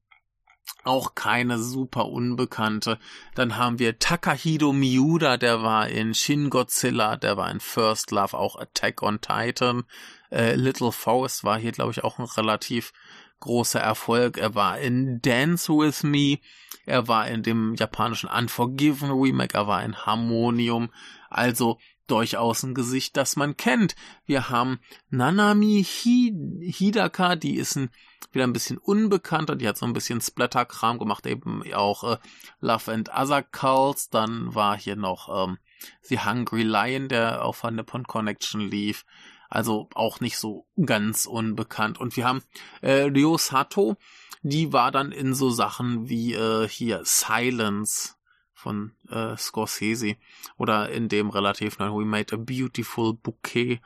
auch 0.83 1.15
keine 1.15 1.59
super 1.59 2.07
unbekannte. 2.07 2.99
Dann 3.35 3.57
haben 3.57 3.79
wir 3.79 3.99
Takahiro 3.99 4.73
Miura, 4.73 5.37
der 5.37 5.61
war 5.61 5.89
in 5.89 6.13
Shin 6.13 6.49
Godzilla, 6.49 7.17
der 7.17 7.37
war 7.37 7.51
in 7.51 7.59
First 7.59 8.11
Love, 8.11 8.37
auch 8.37 8.55
Attack 8.55 9.01
on 9.01 9.21
Titan. 9.21 9.83
Äh, 10.31 10.55
Little 10.55 10.91
Forest 10.91 11.43
war 11.43 11.59
hier, 11.59 11.71
glaube 11.71 11.91
ich, 11.91 12.03
auch 12.03 12.19
ein 12.19 12.25
relativ 12.25 12.93
großer 13.39 13.79
Erfolg. 13.79 14.37
Er 14.37 14.55
war 14.55 14.79
in 14.79 15.21
Dance 15.21 15.71
With 15.71 16.03
Me, 16.03 16.39
er 16.85 17.07
war 17.07 17.27
in 17.27 17.43
dem 17.43 17.75
japanischen 17.75 18.29
Unforgiven 18.29 19.11
Remake, 19.11 19.55
er 19.55 19.67
war 19.67 19.83
in 19.83 20.05
Harmonium. 20.05 20.89
Also 21.29 21.79
durchaus 22.07 22.63
ein 22.63 22.73
Gesicht, 22.73 23.15
das 23.17 23.35
man 23.35 23.55
kennt. 23.55 23.95
Wir 24.25 24.49
haben 24.49 24.79
Nanami 25.09 25.85
Hidaka, 25.85 27.35
die 27.35 27.55
ist 27.57 27.75
ein, 27.75 27.91
wieder 28.31 28.45
ein 28.45 28.53
bisschen 28.53 28.77
unbekannter, 28.77 29.55
die 29.55 29.67
hat 29.67 29.77
so 29.77 29.85
ein 29.85 29.93
bisschen 29.93 30.21
Splatter-Kram 30.21 30.99
gemacht, 30.99 31.25
eben 31.25 31.63
auch 31.73 32.03
äh, 32.03 32.17
Love 32.59 32.91
and 32.91 33.09
Other 33.09 33.43
Cults. 33.43 34.09
Dann 34.09 34.53
war 34.53 34.77
hier 34.77 34.95
noch 34.95 35.47
ähm, 35.47 35.57
The 36.01 36.19
Hungry 36.19 36.63
Lion, 36.63 37.07
der 37.07 37.43
auf 37.43 37.61
der 37.61 37.71
Nippon 37.71 38.05
Connection 38.05 38.61
lief. 38.61 39.05
Also 39.49 39.89
auch 39.95 40.19
nicht 40.19 40.37
so 40.37 40.67
ganz 40.85 41.25
unbekannt. 41.25 41.99
Und 41.99 42.15
wir 42.15 42.25
haben 42.25 42.43
äh, 42.81 43.03
Ryo 43.03 43.37
Sato, 43.37 43.97
die 44.43 44.71
war 44.71 44.91
dann 44.91 45.11
in 45.11 45.33
so 45.33 45.49
Sachen 45.49 46.07
wie 46.07 46.33
äh, 46.33 46.67
hier 46.67 47.01
Silence 47.03 48.18
von 48.59 48.91
äh, 49.09 49.37
Scorsese 49.37 50.17
oder 50.57 50.89
in 50.89 51.07
dem 51.07 51.29
relativ 51.29 51.79
neuen 51.79 51.93
We 51.93 52.05
Made 52.05 52.35
a 52.35 52.37
Beautiful 52.37 53.13
Bouquet 53.13 53.79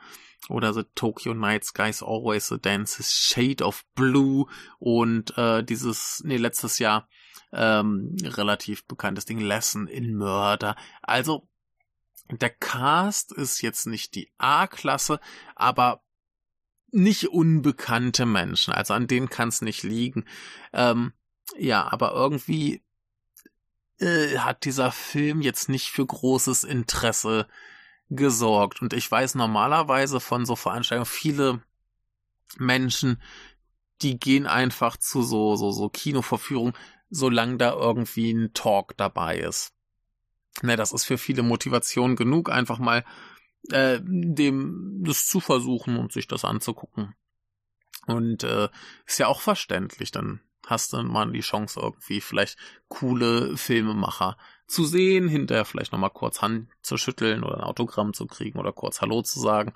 oder 0.48 0.74
The 0.74 0.82
Tokyo 0.94 1.32
Night 1.32 1.64
Skies 1.64 2.02
Always 2.02 2.48
the 2.48 2.60
Dances 2.60 3.12
Shade 3.12 3.64
of 3.64 3.84
Blue 3.94 4.46
und 4.78 5.36
äh, 5.38 5.62
dieses, 5.62 6.22
nee, 6.24 6.36
letztes 6.36 6.78
Jahr 6.78 7.08
ähm, 7.52 8.16
relativ 8.22 8.84
bekanntes 8.86 9.24
Ding 9.24 9.40
Lesson 9.40 9.86
in 9.86 10.16
Murder. 10.16 10.76
Also 11.02 11.48
der 12.30 12.50
Cast 12.50 13.32
ist 13.32 13.62
jetzt 13.62 13.86
nicht 13.86 14.14
die 14.14 14.30
A-Klasse, 14.38 15.20
aber 15.54 16.02
nicht 16.90 17.28
unbekannte 17.28 18.26
Menschen. 18.26 18.74
Also 18.74 18.94
an 18.94 19.06
denen 19.06 19.28
kann 19.28 19.48
es 19.48 19.62
nicht 19.62 19.82
liegen. 19.82 20.24
Ähm, 20.72 21.12
ja, 21.56 21.90
aber 21.92 22.12
irgendwie 22.12 22.82
äh, 23.98 24.38
hat 24.38 24.64
dieser 24.64 24.92
Film 24.92 25.40
jetzt 25.40 25.68
nicht 25.68 25.88
für 25.88 26.06
großes 26.06 26.64
Interesse 26.64 27.46
gesorgt. 28.10 28.82
Und 28.82 28.92
ich 28.92 29.10
weiß 29.10 29.34
normalerweise 29.34 30.20
von 30.20 30.46
so 30.46 30.56
Veranstaltungen 30.56 31.06
viele 31.06 31.62
Menschen, 32.58 33.20
die 34.02 34.18
gehen 34.18 34.46
einfach 34.46 34.96
zu 34.96 35.22
so, 35.22 35.56
so, 35.56 35.70
so 35.70 35.88
Kinoverführungen, 35.88 36.74
solange 37.10 37.56
da 37.56 37.72
irgendwie 37.72 38.32
ein 38.32 38.52
Talk 38.54 38.96
dabei 38.96 39.38
ist. 39.38 39.72
Ne, 40.62 40.76
das 40.76 40.92
ist 40.92 41.04
für 41.04 41.18
viele 41.18 41.42
Motivation 41.42 42.16
genug, 42.16 42.50
einfach 42.50 42.78
mal 42.78 43.04
äh, 43.70 44.00
dem 44.02 45.02
das 45.04 45.26
zu 45.26 45.40
versuchen 45.40 45.96
und 45.96 46.12
sich 46.12 46.28
das 46.28 46.44
anzugucken. 46.44 47.14
Und 48.06 48.44
äh, 48.44 48.68
ist 49.06 49.18
ja 49.18 49.26
auch 49.26 49.40
verständlich, 49.40 50.10
dann 50.10 50.40
hast 50.66 50.92
du 50.92 51.02
mal 51.02 51.30
die 51.30 51.40
Chance 51.40 51.80
irgendwie 51.80 52.20
vielleicht 52.20 52.56
coole 52.88 53.56
Filmemacher 53.56 54.36
zu 54.66 54.84
sehen, 54.84 55.28
hinterher 55.28 55.64
vielleicht 55.64 55.92
nochmal 55.92 56.10
kurz 56.10 56.42
Hand 56.42 56.68
zu 56.82 56.96
schütteln 56.96 57.44
oder 57.44 57.58
ein 57.58 57.64
Autogramm 57.64 58.14
zu 58.14 58.26
kriegen 58.26 58.58
oder 58.58 58.72
kurz 58.72 59.00
Hallo 59.00 59.22
zu 59.22 59.40
sagen. 59.40 59.72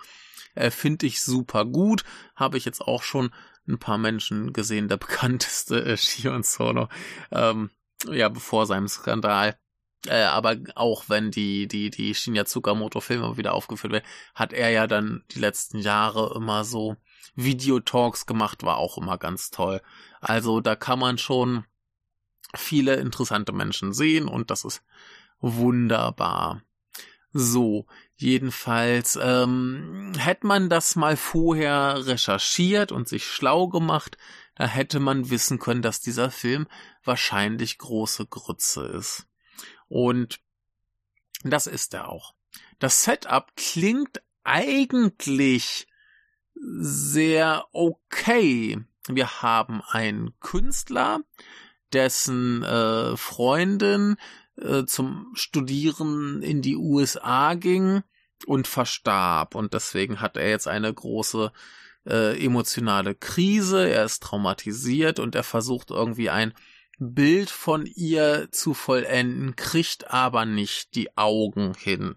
Äh, 0.54 0.70
Finde 0.70 1.06
ich 1.06 1.22
super 1.22 1.64
gut. 1.64 2.04
Habe 2.34 2.56
ich 2.56 2.64
jetzt 2.64 2.80
auch 2.80 3.02
schon 3.02 3.30
ein 3.66 3.78
paar 3.78 3.98
Menschen 3.98 4.52
gesehen. 4.52 4.88
Der 4.88 4.96
bekannteste 4.98 5.84
äh, 5.84 5.96
Shion 5.96 6.42
Sono, 6.42 6.88
ähm, 7.30 7.70
ja, 8.10 8.28
bevor 8.28 8.66
seinem 8.66 8.88
Skandal. 8.88 9.58
Äh, 10.06 10.22
aber 10.22 10.56
auch 10.74 11.04
wenn 11.08 11.30
die, 11.30 11.66
die, 11.66 11.90
die 11.90 12.14
Shinya 12.14 12.44
Tsukamoto 12.44 13.00
Filme 13.00 13.36
wieder 13.36 13.54
aufgeführt 13.54 13.92
werden, 13.92 14.06
hat 14.34 14.52
er 14.52 14.70
ja 14.70 14.86
dann 14.86 15.24
die 15.32 15.40
letzten 15.40 15.78
Jahre 15.78 16.34
immer 16.36 16.64
so 16.64 16.96
Videotalks 17.34 18.26
gemacht, 18.26 18.62
war 18.62 18.76
auch 18.76 18.98
immer 18.98 19.18
ganz 19.18 19.50
toll. 19.50 19.80
Also 20.20 20.60
da 20.60 20.76
kann 20.76 20.98
man 20.98 21.18
schon 21.18 21.64
viele 22.54 22.96
interessante 22.96 23.52
Menschen 23.52 23.92
sehen 23.92 24.28
und 24.28 24.50
das 24.50 24.64
ist 24.64 24.82
wunderbar. 25.40 26.62
So, 27.32 27.86
jedenfalls 28.16 29.18
ähm, 29.20 30.12
hätte 30.16 30.46
man 30.46 30.70
das 30.70 30.96
mal 30.96 31.16
vorher 31.16 32.06
recherchiert 32.06 32.90
und 32.90 33.06
sich 33.06 33.26
schlau 33.26 33.68
gemacht, 33.68 34.16
da 34.54 34.66
hätte 34.66 34.98
man 34.98 35.30
wissen 35.30 35.58
können, 35.58 35.82
dass 35.82 36.00
dieser 36.00 36.30
Film 36.30 36.66
wahrscheinlich 37.04 37.78
große 37.78 38.26
Grütze 38.26 38.86
ist. 38.86 39.26
Und 39.88 40.40
das 41.44 41.66
ist 41.66 41.94
er 41.94 42.08
auch. 42.08 42.34
Das 42.78 43.04
Setup 43.04 43.52
klingt 43.56 44.22
eigentlich 44.42 45.86
sehr 46.60 47.66
okay. 47.72 48.78
Wir 49.08 49.42
haben 49.42 49.82
einen 49.88 50.38
Künstler, 50.40 51.20
dessen 51.92 52.62
äh, 52.62 53.16
Freundin 53.16 54.16
äh, 54.56 54.84
zum 54.84 55.32
Studieren 55.34 56.42
in 56.42 56.62
die 56.62 56.76
USA 56.76 57.54
ging 57.54 58.02
und 58.46 58.66
verstarb. 58.66 59.54
Und 59.54 59.74
deswegen 59.74 60.20
hat 60.20 60.36
er 60.36 60.48
jetzt 60.48 60.68
eine 60.68 60.92
große 60.92 61.52
äh, 62.06 62.44
emotionale 62.44 63.14
Krise. 63.14 63.88
Er 63.88 64.04
ist 64.04 64.22
traumatisiert 64.22 65.18
und 65.18 65.34
er 65.34 65.44
versucht 65.44 65.90
irgendwie 65.90 66.30
ein 66.30 66.54
Bild 66.98 67.50
von 67.50 67.86
ihr 67.86 68.48
zu 68.50 68.74
vollenden, 68.74 69.54
kriegt 69.56 70.10
aber 70.10 70.44
nicht 70.44 70.94
die 70.94 71.16
Augen 71.16 71.74
hin. 71.74 72.16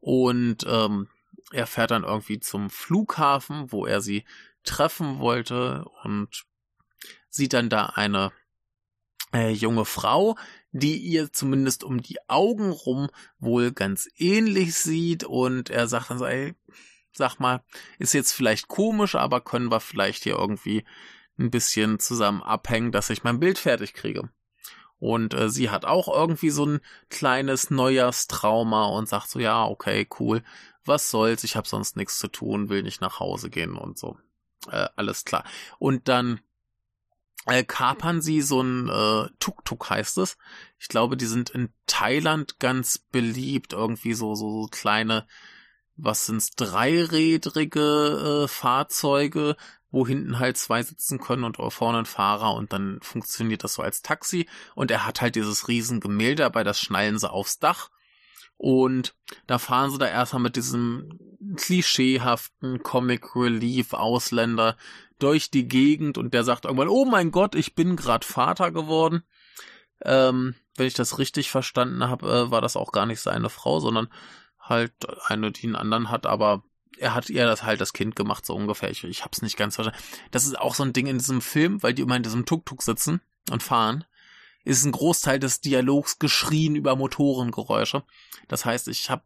Und 0.00 0.66
ähm, 0.66 1.08
er 1.52 1.66
fährt 1.66 1.90
dann 1.90 2.04
irgendwie 2.04 2.40
zum 2.40 2.70
Flughafen, 2.70 3.72
wo 3.72 3.86
er 3.86 4.00
sie 4.00 4.24
treffen 4.64 5.18
wollte 5.18 5.84
und 6.04 6.44
sieht 7.28 7.52
dann 7.52 7.68
da 7.68 7.86
eine 7.86 8.32
äh, 9.32 9.50
junge 9.50 9.84
Frau, 9.84 10.36
die 10.72 10.96
ihr 10.98 11.32
zumindest 11.32 11.84
um 11.84 12.02
die 12.02 12.18
Augen 12.28 12.70
rum 12.70 13.08
wohl 13.38 13.72
ganz 13.72 14.08
ähnlich 14.16 14.74
sieht 14.74 15.24
und 15.24 15.70
er 15.70 15.88
sagt 15.88 16.10
dann 16.10 16.18
so, 16.18 16.26
ey, 16.26 16.54
sag 17.12 17.38
mal, 17.38 17.62
ist 17.98 18.14
jetzt 18.14 18.32
vielleicht 18.32 18.68
komisch, 18.68 19.14
aber 19.14 19.40
können 19.40 19.70
wir 19.70 19.80
vielleicht 19.80 20.22
hier 20.24 20.36
irgendwie 20.36 20.84
ein 21.38 21.50
bisschen 21.50 21.98
zusammen 21.98 22.42
abhängen, 22.42 22.92
dass 22.92 23.10
ich 23.10 23.24
mein 23.24 23.40
Bild 23.40 23.58
fertig 23.58 23.94
kriege. 23.94 24.30
Und 24.98 25.34
äh, 25.34 25.50
sie 25.50 25.68
hat 25.68 25.84
auch 25.84 26.06
irgendwie 26.06 26.50
so 26.50 26.64
ein 26.64 26.80
kleines 27.10 27.70
Neujahrstrauma 27.70 28.84
und 28.86 29.08
sagt 29.08 29.30
so, 29.30 29.40
ja, 29.40 29.64
okay, 29.64 30.06
cool, 30.20 30.44
was 30.84 31.10
soll's, 31.10 31.44
ich 31.44 31.56
habe 31.56 31.68
sonst 31.68 31.96
nichts 31.96 32.18
zu 32.18 32.28
tun, 32.28 32.68
will 32.68 32.82
nicht 32.82 33.00
nach 33.00 33.20
Hause 33.20 33.50
gehen 33.50 33.76
und 33.76 33.98
so. 33.98 34.18
Äh, 34.70 34.88
alles 34.96 35.24
klar. 35.24 35.44
Und 35.78 36.08
dann 36.08 36.40
äh, 37.46 37.64
kapern 37.64 38.22
sie 38.22 38.40
so 38.40 38.60
ein 38.60 38.88
äh, 38.88 39.28
Tuk-Tuk 39.38 39.90
heißt 39.90 40.18
es. 40.18 40.36
Ich 40.78 40.88
glaube, 40.88 41.16
die 41.16 41.26
sind 41.26 41.50
in 41.50 41.72
Thailand 41.86 42.58
ganz 42.60 42.98
beliebt, 42.98 43.72
irgendwie 43.72 44.14
so 44.14 44.34
so, 44.34 44.62
so 44.62 44.68
kleine 44.68 45.26
was 45.96 46.26
sind's 46.26 46.50
dreirädrige 46.52 48.44
äh, 48.44 48.48
Fahrzeuge, 48.48 49.56
wo 49.90 50.06
hinten 50.06 50.38
halt 50.38 50.56
zwei 50.56 50.82
sitzen 50.82 51.18
können 51.18 51.44
und 51.44 51.58
vorne 51.72 51.98
ein 51.98 52.06
Fahrer 52.06 52.54
und 52.54 52.72
dann 52.72 52.98
funktioniert 53.02 53.62
das 53.62 53.74
so 53.74 53.82
als 53.82 54.02
Taxi 54.02 54.48
und 54.74 54.90
er 54.90 55.06
hat 55.06 55.20
halt 55.20 55.34
dieses 55.36 55.68
riesen 55.68 56.00
Gemälde, 56.00 56.44
dabei 56.44 56.64
das 56.64 56.80
schnallen 56.80 57.18
sie 57.18 57.30
aufs 57.30 57.58
Dach 57.58 57.90
und 58.62 59.16
da 59.48 59.58
fahren 59.58 59.90
sie 59.90 59.98
da 59.98 60.06
erstmal 60.06 60.44
mit 60.44 60.54
diesem 60.54 61.18
klischeehaften 61.56 62.84
Comic 62.84 63.34
Relief 63.34 63.92
Ausländer 63.92 64.76
durch 65.18 65.50
die 65.50 65.66
Gegend 65.66 66.16
und 66.16 66.32
der 66.32 66.44
sagt 66.44 66.64
irgendwann, 66.64 66.86
oh 66.86 67.04
mein 67.04 67.32
Gott, 67.32 67.56
ich 67.56 67.74
bin 67.74 67.96
grad 67.96 68.24
Vater 68.24 68.70
geworden. 68.70 69.24
Ähm, 70.04 70.54
wenn 70.76 70.86
ich 70.86 70.94
das 70.94 71.18
richtig 71.18 71.50
verstanden 71.50 72.04
habe, 72.08 72.30
äh, 72.30 72.50
war 72.52 72.60
das 72.60 72.76
auch 72.76 72.92
gar 72.92 73.04
nicht 73.04 73.20
seine 73.20 73.50
Frau, 73.50 73.80
sondern 73.80 74.06
halt 74.60 74.92
eine, 75.26 75.50
die 75.50 75.66
einen 75.66 75.74
anderen 75.74 76.08
hat, 76.08 76.26
aber 76.26 76.62
er 76.98 77.14
hat 77.14 77.30
ihr 77.30 77.46
das 77.46 77.64
halt 77.64 77.80
das 77.80 77.92
Kind 77.92 78.14
gemacht, 78.14 78.46
so 78.46 78.54
ungefähr. 78.54 78.90
Ich, 78.90 79.02
ich 79.02 79.24
hab's 79.24 79.42
nicht 79.42 79.56
ganz 79.56 79.74
verstanden. 79.74 80.00
Das 80.30 80.46
ist 80.46 80.56
auch 80.56 80.76
so 80.76 80.84
ein 80.84 80.92
Ding 80.92 81.08
in 81.08 81.18
diesem 81.18 81.40
Film, 81.40 81.82
weil 81.82 81.94
die 81.94 82.02
immer 82.02 82.14
in 82.14 82.22
diesem 82.22 82.46
Tuk-Tuk 82.46 82.80
sitzen 82.80 83.20
und 83.50 83.60
fahren, 83.60 84.04
ist 84.64 84.84
ein 84.84 84.92
Großteil 84.92 85.38
des 85.38 85.60
Dialogs 85.60 86.18
geschrien 86.18 86.76
über 86.76 86.96
Motorengeräusche. 86.96 88.04
Das 88.48 88.64
heißt, 88.64 88.88
ich 88.88 89.10
habe 89.10 89.22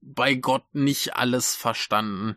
bei 0.00 0.34
Gott 0.34 0.64
nicht 0.72 1.16
alles 1.16 1.54
verstanden. 1.54 2.36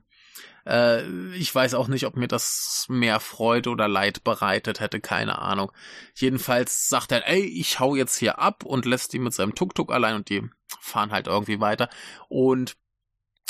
Äh, 0.65 1.35
ich 1.35 1.53
weiß 1.53 1.73
auch 1.73 1.87
nicht, 1.87 2.05
ob 2.05 2.15
mir 2.15 2.27
das 2.27 2.85
mehr 2.89 3.19
Freude 3.19 3.69
oder 3.69 3.87
Leid 3.87 4.23
bereitet 4.23 4.79
hätte, 4.79 4.99
keine 4.99 5.39
Ahnung. 5.39 5.71
Jedenfalls 6.15 6.89
sagt 6.89 7.11
er, 7.11 7.27
ey, 7.27 7.41
ich 7.41 7.79
hau 7.79 7.95
jetzt 7.95 8.17
hier 8.17 8.39
ab 8.39 8.63
und 8.63 8.85
lässt 8.85 9.13
die 9.13 9.19
mit 9.19 9.33
seinem 9.33 9.55
Tuk-Tuk 9.55 9.91
allein 9.91 10.15
und 10.15 10.29
die 10.29 10.43
fahren 10.79 11.11
halt 11.11 11.27
irgendwie 11.27 11.59
weiter. 11.59 11.89
Und 12.27 12.77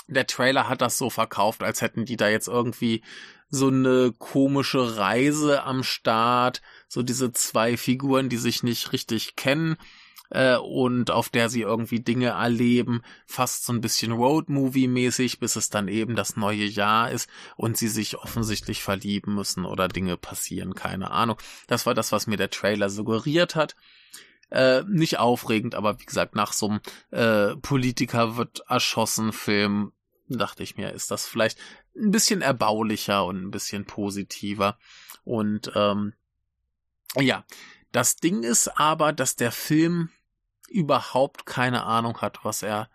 der 0.07 0.27
Trailer 0.27 0.69
hat 0.69 0.81
das 0.81 0.97
so 0.97 1.09
verkauft, 1.09 1.63
als 1.63 1.81
hätten 1.81 2.05
die 2.05 2.17
da 2.17 2.27
jetzt 2.27 2.47
irgendwie 2.47 3.03
so 3.49 3.67
eine 3.67 4.13
komische 4.17 4.97
Reise 4.97 5.63
am 5.63 5.83
Start, 5.83 6.61
so 6.87 7.03
diese 7.03 7.31
zwei 7.31 7.77
Figuren, 7.77 8.29
die 8.29 8.37
sich 8.37 8.63
nicht 8.63 8.91
richtig 8.91 9.35
kennen 9.35 9.77
äh, 10.29 10.57
und 10.57 11.11
auf 11.11 11.29
der 11.29 11.49
sie 11.49 11.61
irgendwie 11.61 11.99
Dinge 11.99 12.29
erleben, 12.29 13.01
fast 13.25 13.65
so 13.65 13.73
ein 13.73 13.81
bisschen 13.81 14.11
Road-Movie-mäßig, 14.11 15.39
bis 15.39 15.55
es 15.55 15.69
dann 15.69 15.87
eben 15.87 16.15
das 16.15 16.35
neue 16.35 16.65
Jahr 16.65 17.11
ist 17.11 17.29
und 17.55 17.77
sie 17.77 17.87
sich 17.87 18.17
offensichtlich 18.17 18.83
verlieben 18.83 19.35
müssen 19.35 19.65
oder 19.65 19.87
Dinge 19.87 20.17
passieren, 20.17 20.73
keine 20.73 21.11
Ahnung. 21.11 21.37
Das 21.67 21.85
war 21.85 21.93
das, 21.93 22.11
was 22.11 22.27
mir 22.27 22.37
der 22.37 22.49
Trailer 22.49 22.89
suggeriert 22.89 23.55
hat. 23.55 23.75
Äh, 24.51 24.83
nicht 24.87 25.17
aufregend, 25.17 25.73
aber 25.73 25.99
wie 25.99 26.05
gesagt, 26.05 26.35
nach 26.35 26.53
so 26.53 26.69
einem 26.69 26.79
äh, 27.09 27.55
Politiker 27.57 28.37
wird 28.37 28.61
erschossen 28.67 29.33
Film 29.33 29.91
dachte 30.27 30.63
ich 30.63 30.77
mir, 30.77 30.91
ist 30.91 31.11
das 31.11 31.27
vielleicht 31.27 31.59
ein 31.95 32.11
bisschen 32.11 32.41
erbaulicher 32.41 33.25
und 33.25 33.43
ein 33.43 33.51
bisschen 33.51 33.85
positiver. 33.85 34.77
Und 35.23 35.71
ähm, 35.75 36.13
ja, 37.15 37.45
das 37.91 38.17
Ding 38.17 38.43
ist 38.43 38.67
aber, 38.79 39.13
dass 39.13 39.35
der 39.35 39.51
Film 39.51 40.09
überhaupt 40.67 41.45
keine 41.45 41.83
Ahnung 41.83 42.21
hat, 42.21 42.43
was 42.43 42.63
er 42.63 42.89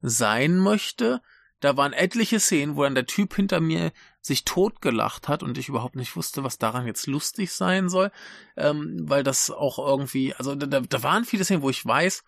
sein 0.00 0.58
möchte. 0.58 1.22
Da 1.60 1.76
waren 1.76 1.94
etliche 1.94 2.38
Szenen, 2.40 2.76
wo 2.76 2.82
dann 2.82 2.94
der 2.94 3.06
Typ 3.06 3.34
hinter 3.34 3.60
mir 3.60 3.92
sich 4.20 4.44
totgelacht 4.44 5.28
hat 5.28 5.42
und 5.42 5.56
ich 5.58 5.68
überhaupt 5.68 5.96
nicht 5.96 6.14
wusste, 6.14 6.44
was 6.44 6.58
daran 6.58 6.86
jetzt 6.86 7.06
lustig 7.06 7.52
sein 7.52 7.88
soll, 7.88 8.10
ähm, 8.56 8.96
weil 9.00 9.22
das 9.22 9.50
auch 9.50 9.78
irgendwie, 9.78 10.34
also 10.34 10.54
da, 10.54 10.80
da 10.80 11.02
waren 11.02 11.24
viele 11.24 11.44
Szenen, 11.44 11.62
wo 11.62 11.70
ich 11.70 11.84
weiß, 11.84 12.22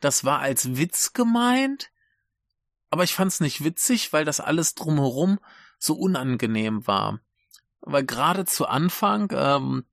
das 0.00 0.24
war 0.24 0.40
als 0.40 0.76
Witz 0.76 1.12
gemeint, 1.12 1.89
aber 2.90 3.04
ich 3.04 3.14
fand's 3.14 3.40
nicht 3.40 3.64
witzig, 3.64 4.12
weil 4.12 4.24
das 4.24 4.40
alles 4.40 4.74
drumherum 4.74 5.38
so 5.78 5.94
unangenehm 5.94 6.86
war. 6.86 7.20
Weil 7.80 8.04
gerade 8.04 8.44
zu 8.44 8.66
Anfang, 8.66 9.32
ähm, 9.34 9.84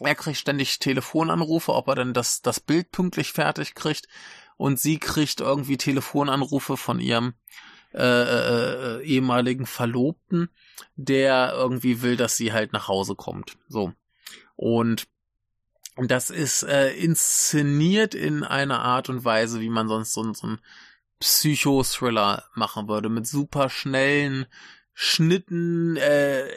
er 0.00 0.14
kriegt 0.14 0.38
ständig 0.38 0.78
Telefonanrufe, 0.78 1.72
ob 1.72 1.88
er 1.88 1.94
denn 1.94 2.12
das, 2.12 2.42
das 2.42 2.60
Bild 2.60 2.90
pünktlich 2.90 3.32
fertig 3.32 3.74
kriegt. 3.74 4.08
Und 4.56 4.80
sie 4.80 4.98
kriegt 4.98 5.40
irgendwie 5.40 5.76
Telefonanrufe 5.76 6.76
von 6.76 7.00
ihrem 7.00 7.34
äh, 7.94 8.02
äh, 8.02 8.98
äh, 8.98 9.02
ehemaligen 9.04 9.64
Verlobten, 9.64 10.50
der 10.96 11.52
irgendwie 11.54 12.02
will, 12.02 12.16
dass 12.16 12.36
sie 12.36 12.52
halt 12.52 12.72
nach 12.72 12.88
Hause 12.88 13.14
kommt. 13.14 13.56
So. 13.68 13.92
Und 14.56 15.06
das 15.96 16.30
ist 16.30 16.64
äh, 16.64 16.92
inszeniert 16.92 18.14
in 18.14 18.44
einer 18.44 18.80
Art 18.82 19.08
und 19.08 19.24
Weise, 19.24 19.60
wie 19.60 19.70
man 19.70 19.88
sonst 19.88 20.12
so, 20.12 20.32
so 20.32 20.48
ein 20.48 20.60
Psycho-Thriller 21.20 22.44
machen 22.54 22.88
würde, 22.88 23.08
mit 23.08 23.26
super 23.26 23.70
schnellen 23.70 24.46
Schnitten, 24.94 25.96
äh, 25.96 26.48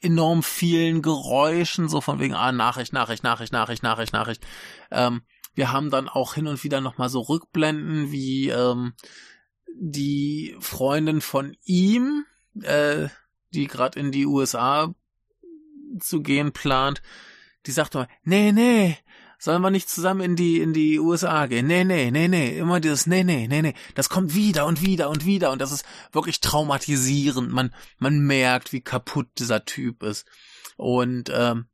enorm 0.00 0.42
vielen 0.42 1.02
Geräuschen, 1.02 1.88
so 1.88 2.00
von 2.00 2.20
wegen, 2.20 2.34
ah, 2.34 2.52
Nachricht, 2.52 2.92
Nachricht, 2.92 3.22
Nachricht, 3.22 3.52
Nachricht, 3.52 3.82
Nachricht, 3.82 4.12
Nachricht. 4.12 4.46
Ähm, 4.90 5.22
wir 5.54 5.72
haben 5.72 5.90
dann 5.90 6.08
auch 6.08 6.34
hin 6.34 6.46
und 6.46 6.62
wieder 6.64 6.80
nochmal 6.80 7.08
so 7.08 7.20
Rückblenden, 7.20 8.12
wie 8.12 8.50
ähm, 8.50 8.94
die 9.74 10.56
Freundin 10.60 11.20
von 11.20 11.56
ihm, 11.64 12.24
äh, 12.62 13.08
die 13.54 13.66
gerade 13.66 13.98
in 13.98 14.12
die 14.12 14.26
USA 14.26 14.94
zu 15.98 16.22
gehen 16.22 16.52
plant, 16.52 17.02
die 17.66 17.72
sagt 17.72 17.94
mal, 17.94 18.08
nee, 18.22 18.52
nee, 18.52 18.98
sollen 19.38 19.62
wir 19.62 19.70
nicht 19.70 19.88
zusammen 19.88 20.20
in 20.20 20.36
die, 20.36 20.60
in 20.60 20.72
die 20.72 20.98
USA 20.98 21.46
gehen? 21.46 21.66
Nee, 21.66 21.84
nee, 21.84 22.10
nee, 22.10 22.28
nee, 22.28 22.58
immer 22.58 22.80
dieses, 22.80 23.06
nee, 23.06 23.24
nee, 23.24 23.46
nee, 23.48 23.62
nee, 23.62 23.74
das 23.94 24.08
kommt 24.08 24.34
wieder 24.34 24.66
und 24.66 24.82
wieder 24.82 25.10
und 25.10 25.24
wieder 25.24 25.50
und 25.52 25.60
das 25.60 25.72
ist 25.72 25.84
wirklich 26.12 26.40
traumatisierend. 26.40 27.50
Man, 27.50 27.74
man 27.98 28.20
merkt, 28.20 28.72
wie 28.72 28.80
kaputt 28.80 29.28
dieser 29.38 29.64
Typ 29.64 30.02
ist. 30.02 30.26
Und, 30.76 31.30
ähm, 31.32 31.66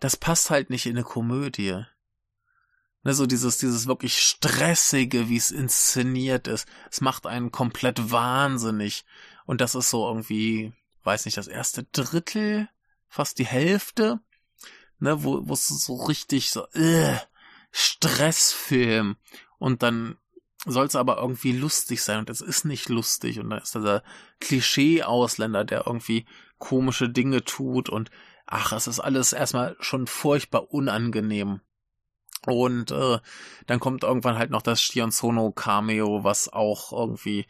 das 0.00 0.16
passt 0.16 0.50
halt 0.50 0.70
nicht 0.70 0.86
in 0.86 0.96
eine 0.96 1.04
Komödie. 1.04 1.84
Ne, 3.02 3.14
so 3.14 3.26
dieses, 3.26 3.58
dieses 3.58 3.86
wirklich 3.86 4.18
stressige, 4.18 5.28
wie 5.28 5.36
es 5.36 5.50
inszeniert 5.50 6.48
ist. 6.48 6.66
Es 6.90 7.00
macht 7.00 7.26
einen 7.26 7.52
komplett 7.52 8.10
wahnsinnig. 8.10 9.04
Und 9.46 9.60
das 9.60 9.74
ist 9.74 9.90
so 9.90 10.06
irgendwie, 10.06 10.72
weiß 11.04 11.24
nicht, 11.26 11.38
das 11.38 11.48
erste 11.48 11.84
Drittel, 11.84 12.68
fast 13.08 13.38
die 13.38 13.46
Hälfte 13.46 14.20
ne, 15.00 15.24
wo 15.24 15.48
wo 15.48 15.54
es 15.54 15.66
so 15.68 15.94
richtig 16.04 16.50
so 16.50 16.66
äh, 16.74 17.16
Stressfilm. 17.72 19.16
Und 19.58 19.82
dann 19.82 20.16
soll 20.66 20.86
es 20.86 20.96
aber 20.96 21.18
irgendwie 21.18 21.52
lustig 21.52 22.02
sein. 22.02 22.18
Und 22.18 22.30
es 22.30 22.40
ist 22.40 22.64
nicht 22.64 22.88
lustig. 22.88 23.40
Und 23.40 23.50
da 23.50 23.58
ist 23.58 23.74
dieser 23.74 24.02
Klischee-Ausländer, 24.40 25.64
der 25.64 25.86
irgendwie 25.86 26.26
komische 26.58 27.08
Dinge 27.08 27.44
tut. 27.44 27.88
Und 27.88 28.10
ach, 28.46 28.72
es 28.72 28.86
ist 28.86 29.00
alles 29.00 29.32
erstmal 29.32 29.76
schon 29.80 30.06
furchtbar 30.06 30.72
unangenehm. 30.72 31.60
Und 32.46 32.90
äh, 32.90 33.18
dann 33.66 33.80
kommt 33.80 34.02
irgendwann 34.02 34.38
halt 34.38 34.50
noch 34.50 34.62
das 34.62 34.80
Shion 34.80 35.10
Sono 35.10 35.52
Cameo, 35.52 36.24
was 36.24 36.50
auch 36.50 36.92
irgendwie 36.92 37.46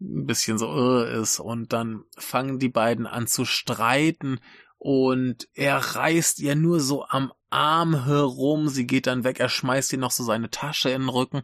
ein 0.00 0.26
bisschen 0.26 0.58
so 0.58 0.66
irre 0.66 1.06
ist. 1.06 1.40
Und 1.40 1.72
dann 1.72 2.04
fangen 2.18 2.58
die 2.58 2.68
beiden 2.68 3.06
an 3.06 3.26
zu 3.26 3.44
streiten 3.44 4.40
und 4.84 5.48
er 5.54 5.78
reißt 5.78 6.40
ihr 6.40 6.56
nur 6.56 6.78
so 6.78 7.06
am 7.06 7.32
Arm 7.48 8.04
herum, 8.04 8.68
sie 8.68 8.86
geht 8.86 9.06
dann 9.06 9.24
weg, 9.24 9.40
er 9.40 9.48
schmeißt 9.48 9.90
ihr 9.94 9.98
noch 9.98 10.10
so 10.10 10.24
seine 10.24 10.50
Tasche 10.50 10.90
in 10.90 11.00
den 11.00 11.08
Rücken. 11.08 11.40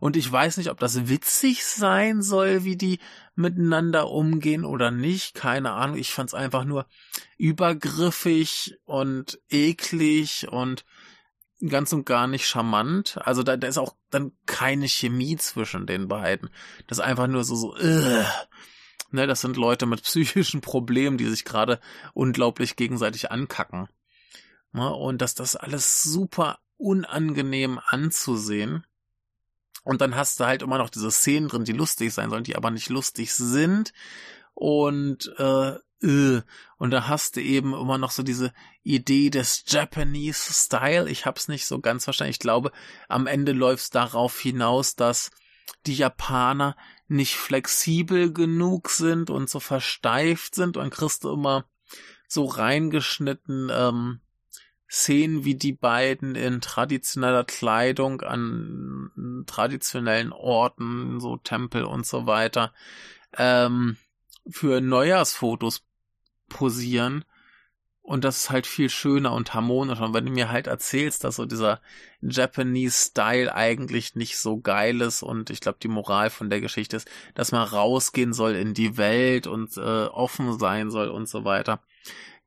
Und 0.00 0.16
ich 0.16 0.32
weiß 0.32 0.56
nicht, 0.56 0.70
ob 0.70 0.80
das 0.80 1.06
witzig 1.06 1.66
sein 1.66 2.22
soll, 2.22 2.64
wie 2.64 2.76
die 2.76 2.98
miteinander 3.34 4.08
umgehen 4.08 4.64
oder 4.64 4.90
nicht, 4.90 5.34
keine 5.34 5.72
Ahnung, 5.72 5.98
ich 5.98 6.14
fand's 6.14 6.32
einfach 6.32 6.64
nur 6.64 6.86
übergriffig 7.36 8.78
und 8.86 9.38
eklig 9.50 10.48
und 10.50 10.86
ganz 11.68 11.92
und 11.92 12.06
gar 12.06 12.26
nicht 12.26 12.46
charmant. 12.46 13.18
Also 13.20 13.42
da, 13.42 13.58
da 13.58 13.68
ist 13.68 13.76
auch 13.76 13.96
dann 14.08 14.32
keine 14.46 14.88
Chemie 14.88 15.36
zwischen 15.36 15.84
den 15.84 16.08
beiden. 16.08 16.48
Das 16.86 16.96
ist 16.96 17.04
einfach 17.04 17.26
nur 17.26 17.44
so, 17.44 17.54
so, 17.54 17.74
uh, 17.76 18.24
Ne, 19.10 19.26
das 19.26 19.40
sind 19.40 19.56
Leute 19.56 19.86
mit 19.86 20.02
psychischen 20.04 20.60
Problemen, 20.60 21.18
die 21.18 21.26
sich 21.26 21.44
gerade 21.44 21.80
unglaublich 22.14 22.76
gegenseitig 22.76 23.30
ankacken. 23.30 23.88
Ne? 24.72 24.92
Und 24.92 25.22
dass 25.22 25.34
das 25.34 25.56
alles 25.56 26.02
super 26.02 26.58
unangenehm 26.76 27.80
anzusehen. 27.86 28.86
Und 29.84 30.00
dann 30.00 30.16
hast 30.16 30.40
du 30.40 30.44
halt 30.44 30.62
immer 30.62 30.78
noch 30.78 30.90
diese 30.90 31.10
Szenen 31.10 31.48
drin, 31.48 31.64
die 31.64 31.72
lustig 31.72 32.12
sein 32.12 32.30
sollen, 32.30 32.44
die 32.44 32.56
aber 32.56 32.70
nicht 32.70 32.90
lustig 32.90 33.32
sind. 33.32 33.92
Und 34.54 35.32
äh, 35.38 35.76
äh, 36.02 36.42
und 36.76 36.90
da 36.90 37.08
hast 37.08 37.36
du 37.36 37.42
eben 37.42 37.74
immer 37.74 37.98
noch 37.98 38.10
so 38.10 38.22
diese 38.22 38.52
Idee 38.82 39.30
des 39.30 39.64
Japanese 39.66 40.52
Style. 40.52 41.10
Ich 41.10 41.26
hab's 41.26 41.48
nicht 41.48 41.66
so 41.66 41.80
ganz 41.80 42.04
verstanden. 42.04 42.30
Ich 42.30 42.38
glaube, 42.38 42.72
am 43.08 43.26
Ende 43.26 43.52
läuft's 43.52 43.90
darauf 43.90 44.38
hinaus, 44.38 44.94
dass 44.94 45.30
die 45.86 45.96
Japaner 45.96 46.76
nicht 47.08 47.36
flexibel 47.36 48.32
genug 48.32 48.90
sind 48.90 49.30
und 49.30 49.48
so 49.48 49.60
versteift 49.60 50.54
sind 50.54 50.76
und 50.76 50.90
kriegst 50.90 51.24
du 51.24 51.32
immer 51.32 51.64
so 52.28 52.44
reingeschnitten 52.44 53.70
ähm, 53.72 54.20
Szenen, 54.90 55.44
wie 55.44 55.54
die 55.54 55.72
beiden 55.72 56.34
in 56.34 56.60
traditioneller 56.60 57.44
Kleidung 57.44 58.22
an 58.22 59.44
traditionellen 59.46 60.32
Orten, 60.32 61.20
so 61.20 61.36
Tempel 61.36 61.84
und 61.84 62.06
so 62.06 62.26
weiter, 62.26 62.72
ähm, 63.36 63.96
für 64.48 64.80
Neujahrsfotos 64.80 65.82
posieren. 66.48 67.24
Und 68.08 68.24
das 68.24 68.38
ist 68.38 68.50
halt 68.50 68.66
viel 68.66 68.88
schöner 68.88 69.34
und 69.34 69.52
harmonischer. 69.52 70.06
Und 70.06 70.14
wenn 70.14 70.24
du 70.24 70.32
mir 70.32 70.50
halt 70.50 70.66
erzählst, 70.66 71.24
dass 71.24 71.36
so 71.36 71.44
dieser 71.44 71.82
Japanese 72.22 73.08
Style 73.10 73.54
eigentlich 73.54 74.14
nicht 74.14 74.38
so 74.38 74.58
geil 74.60 75.02
ist 75.02 75.22
und 75.22 75.50
ich 75.50 75.60
glaube, 75.60 75.76
die 75.82 75.88
Moral 75.88 76.30
von 76.30 76.48
der 76.48 76.62
Geschichte 76.62 76.96
ist, 76.96 77.06
dass 77.34 77.52
man 77.52 77.68
rausgehen 77.68 78.32
soll 78.32 78.54
in 78.54 78.72
die 78.72 78.96
Welt 78.96 79.46
und 79.46 79.76
äh, 79.76 80.06
offen 80.06 80.58
sein 80.58 80.90
soll 80.90 81.08
und 81.08 81.28
so 81.28 81.44
weiter, 81.44 81.82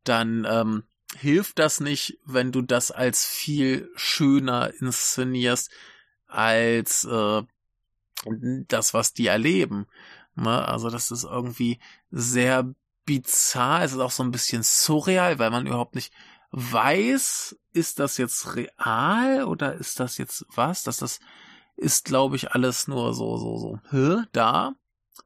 dann 0.03 0.47
ähm, 0.49 0.81
hilft 1.15 1.59
das 1.59 1.79
nicht, 1.79 2.17
wenn 2.25 2.51
du 2.51 2.63
das 2.63 2.89
als 2.89 3.23
viel 3.27 3.91
schöner 3.95 4.73
inszenierst 4.79 5.69
als 6.25 7.03
äh, 7.05 7.43
das, 8.67 8.95
was 8.95 9.13
die 9.13 9.27
erleben. 9.27 9.85
Ne? 10.33 10.67
Also 10.67 10.89
das 10.89 11.11
ist 11.11 11.25
irgendwie 11.25 11.77
sehr 12.09 12.73
bizarr, 13.05 13.83
es 13.83 13.93
ist 13.93 13.99
auch 13.99 14.11
so 14.11 14.23
ein 14.23 14.31
bisschen 14.31 14.63
surreal, 14.63 15.39
weil 15.39 15.49
man 15.49 15.65
überhaupt 15.65 15.95
nicht 15.95 16.13
weiß, 16.51 17.57
ist 17.73 17.99
das 17.99 18.17
jetzt 18.17 18.55
real 18.55 19.45
oder 19.45 19.73
ist 19.73 19.99
das 19.99 20.17
jetzt 20.17 20.45
was? 20.53 20.83
Dass 20.83 20.97
das 20.97 21.19
ist, 21.77 22.05
glaube 22.05 22.35
ich, 22.35 22.51
alles 22.51 22.87
nur 22.87 23.13
so, 23.13 23.37
so, 23.37 23.57
so, 23.57 23.79
hä, 23.89 24.23
da, 24.33 24.73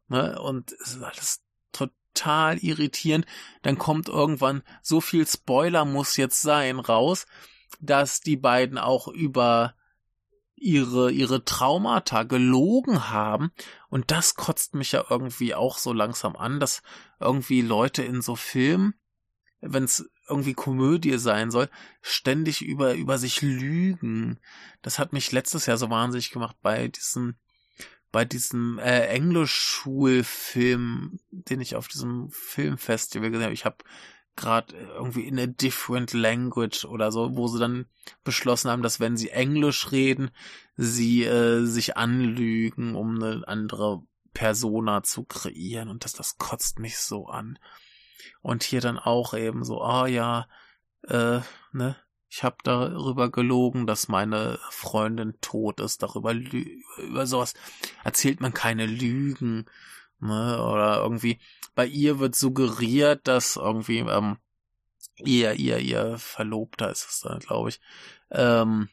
ne? 0.07 0.39
Und 0.39 0.71
es 0.71 0.95
ist 0.95 1.03
alles 1.03 1.41
total 1.71 2.57
irritierend. 2.59 3.25
Dann 3.63 3.77
kommt 3.77 4.07
irgendwann 4.07 4.63
so 4.81 5.01
viel 5.01 5.27
Spoiler 5.27 5.85
muss 5.85 6.17
jetzt 6.17 6.41
sein 6.41 6.79
raus, 6.79 7.25
dass 7.79 8.21
die 8.21 8.37
beiden 8.37 8.77
auch 8.77 9.07
über 9.07 9.75
ihre, 10.55 11.11
ihre 11.11 11.43
Traumata 11.43 12.23
gelogen 12.23 13.09
haben. 13.09 13.51
Und 13.95 14.11
das 14.11 14.35
kotzt 14.35 14.75
mich 14.75 14.91
ja 14.91 15.05
irgendwie 15.09 15.55
auch 15.55 15.77
so 15.77 15.93
langsam 15.93 16.35
an, 16.35 16.59
dass 16.59 16.83
irgendwie 17.21 17.61
Leute 17.61 18.03
in 18.03 18.21
so 18.21 18.35
Filmen, 18.35 18.95
wenn 19.61 19.85
es 19.85 20.11
irgendwie 20.27 20.53
Komödie 20.53 21.17
sein 21.17 21.49
soll, 21.49 21.69
ständig 22.01 22.61
über, 22.61 22.95
über 22.95 23.17
sich 23.17 23.41
lügen. 23.41 24.41
Das 24.81 24.99
hat 24.99 25.13
mich 25.13 25.31
letztes 25.31 25.65
Jahr 25.65 25.77
so 25.77 25.89
wahnsinnig 25.89 26.31
gemacht 26.31 26.57
bei 26.61 26.89
diesem, 26.89 27.37
bei 28.11 28.25
diesem 28.25 28.79
äh, 28.79 29.05
Englischschulfilm, 29.05 31.17
den 31.31 31.61
ich 31.61 31.77
auf 31.77 31.87
diesem 31.87 32.29
Filmfestival 32.31 33.31
gesehen 33.31 33.45
habe. 33.45 33.53
Ich 33.53 33.63
habe 33.63 33.77
gerade 34.35 34.75
irgendwie 34.75 35.27
in 35.27 35.39
a 35.39 35.45
different 35.45 36.13
language 36.13 36.85
oder 36.85 37.11
so, 37.11 37.35
wo 37.35 37.47
sie 37.47 37.59
dann 37.59 37.85
beschlossen 38.23 38.69
haben, 38.69 38.83
dass 38.83 38.99
wenn 38.99 39.17
sie 39.17 39.29
Englisch 39.29 39.91
reden, 39.91 40.31
sie 40.77 41.23
äh, 41.23 41.65
sich 41.65 41.97
anlügen, 41.97 42.95
um 42.95 43.21
eine 43.21 43.47
andere 43.47 44.03
Persona 44.33 45.03
zu 45.03 45.23
kreieren. 45.23 45.89
Und 45.89 46.03
das, 46.05 46.13
das 46.13 46.37
kotzt 46.37 46.79
mich 46.79 46.97
so 46.97 47.27
an. 47.27 47.57
Und 48.41 48.63
hier 48.63 48.81
dann 48.81 48.99
auch 48.99 49.33
eben 49.33 49.63
so, 49.63 49.81
ah 49.81 50.03
oh 50.03 50.05
ja, 50.05 50.47
äh, 51.07 51.39
ne, 51.71 51.95
ich 52.29 52.43
habe 52.43 52.57
darüber 52.63 53.31
gelogen, 53.31 53.87
dass 53.87 54.09
meine 54.09 54.59
Freundin 54.69 55.35
tot 55.39 55.79
ist, 55.79 56.03
darüber 56.03 56.33
über 56.33 57.25
sowas 57.25 57.53
erzählt 58.03 58.41
man 58.41 58.53
keine 58.53 58.85
Lügen, 58.85 59.65
ne, 60.19 60.61
oder 60.61 60.97
irgendwie 61.01 61.39
bei 61.75 61.85
ihr 61.85 62.19
wird 62.19 62.35
suggeriert, 62.35 63.27
dass 63.27 63.55
irgendwie 63.57 63.99
ähm, 63.99 64.37
ihr 65.17 65.53
ihr 65.53 65.79
ihr 65.79 66.17
Verlobter 66.17 66.89
ist 66.89 67.07
es 67.09 67.21
dann, 67.21 67.39
glaube 67.39 67.69
ich, 67.69 67.81
ähm, 68.31 68.89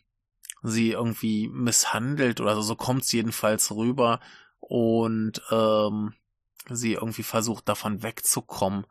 sie 0.62 0.92
irgendwie 0.92 1.48
misshandelt 1.48 2.40
oder 2.40 2.54
so, 2.56 2.62
so 2.62 2.76
kommt 2.76 3.02
es 3.02 3.12
jedenfalls 3.12 3.70
rüber 3.72 4.20
und 4.60 5.42
ähm, 5.50 6.14
sie 6.70 6.94
irgendwie 6.94 7.24
versucht 7.24 7.68
davon 7.68 8.02
wegzukommen. 8.02 8.86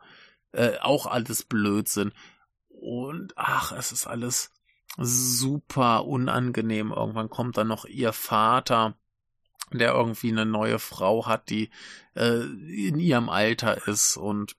Äh, 0.52 0.78
auch 0.80 1.06
alles 1.06 1.44
Blödsinn. 1.44 2.12
Und 2.68 3.32
ach, 3.36 3.72
es 3.72 3.92
ist 3.92 4.06
alles 4.06 4.50
super 4.98 6.04
unangenehm. 6.04 6.92
Irgendwann 6.92 7.30
kommt 7.30 7.56
dann 7.56 7.68
noch 7.68 7.86
ihr 7.86 8.12
Vater, 8.12 8.96
der 9.78 9.92
irgendwie 9.92 10.30
eine 10.30 10.46
neue 10.46 10.78
Frau 10.78 11.26
hat, 11.26 11.50
die 11.50 11.70
äh, 12.14 12.40
in 12.40 12.98
ihrem 12.98 13.28
Alter 13.28 13.86
ist 13.88 14.16
und 14.16 14.56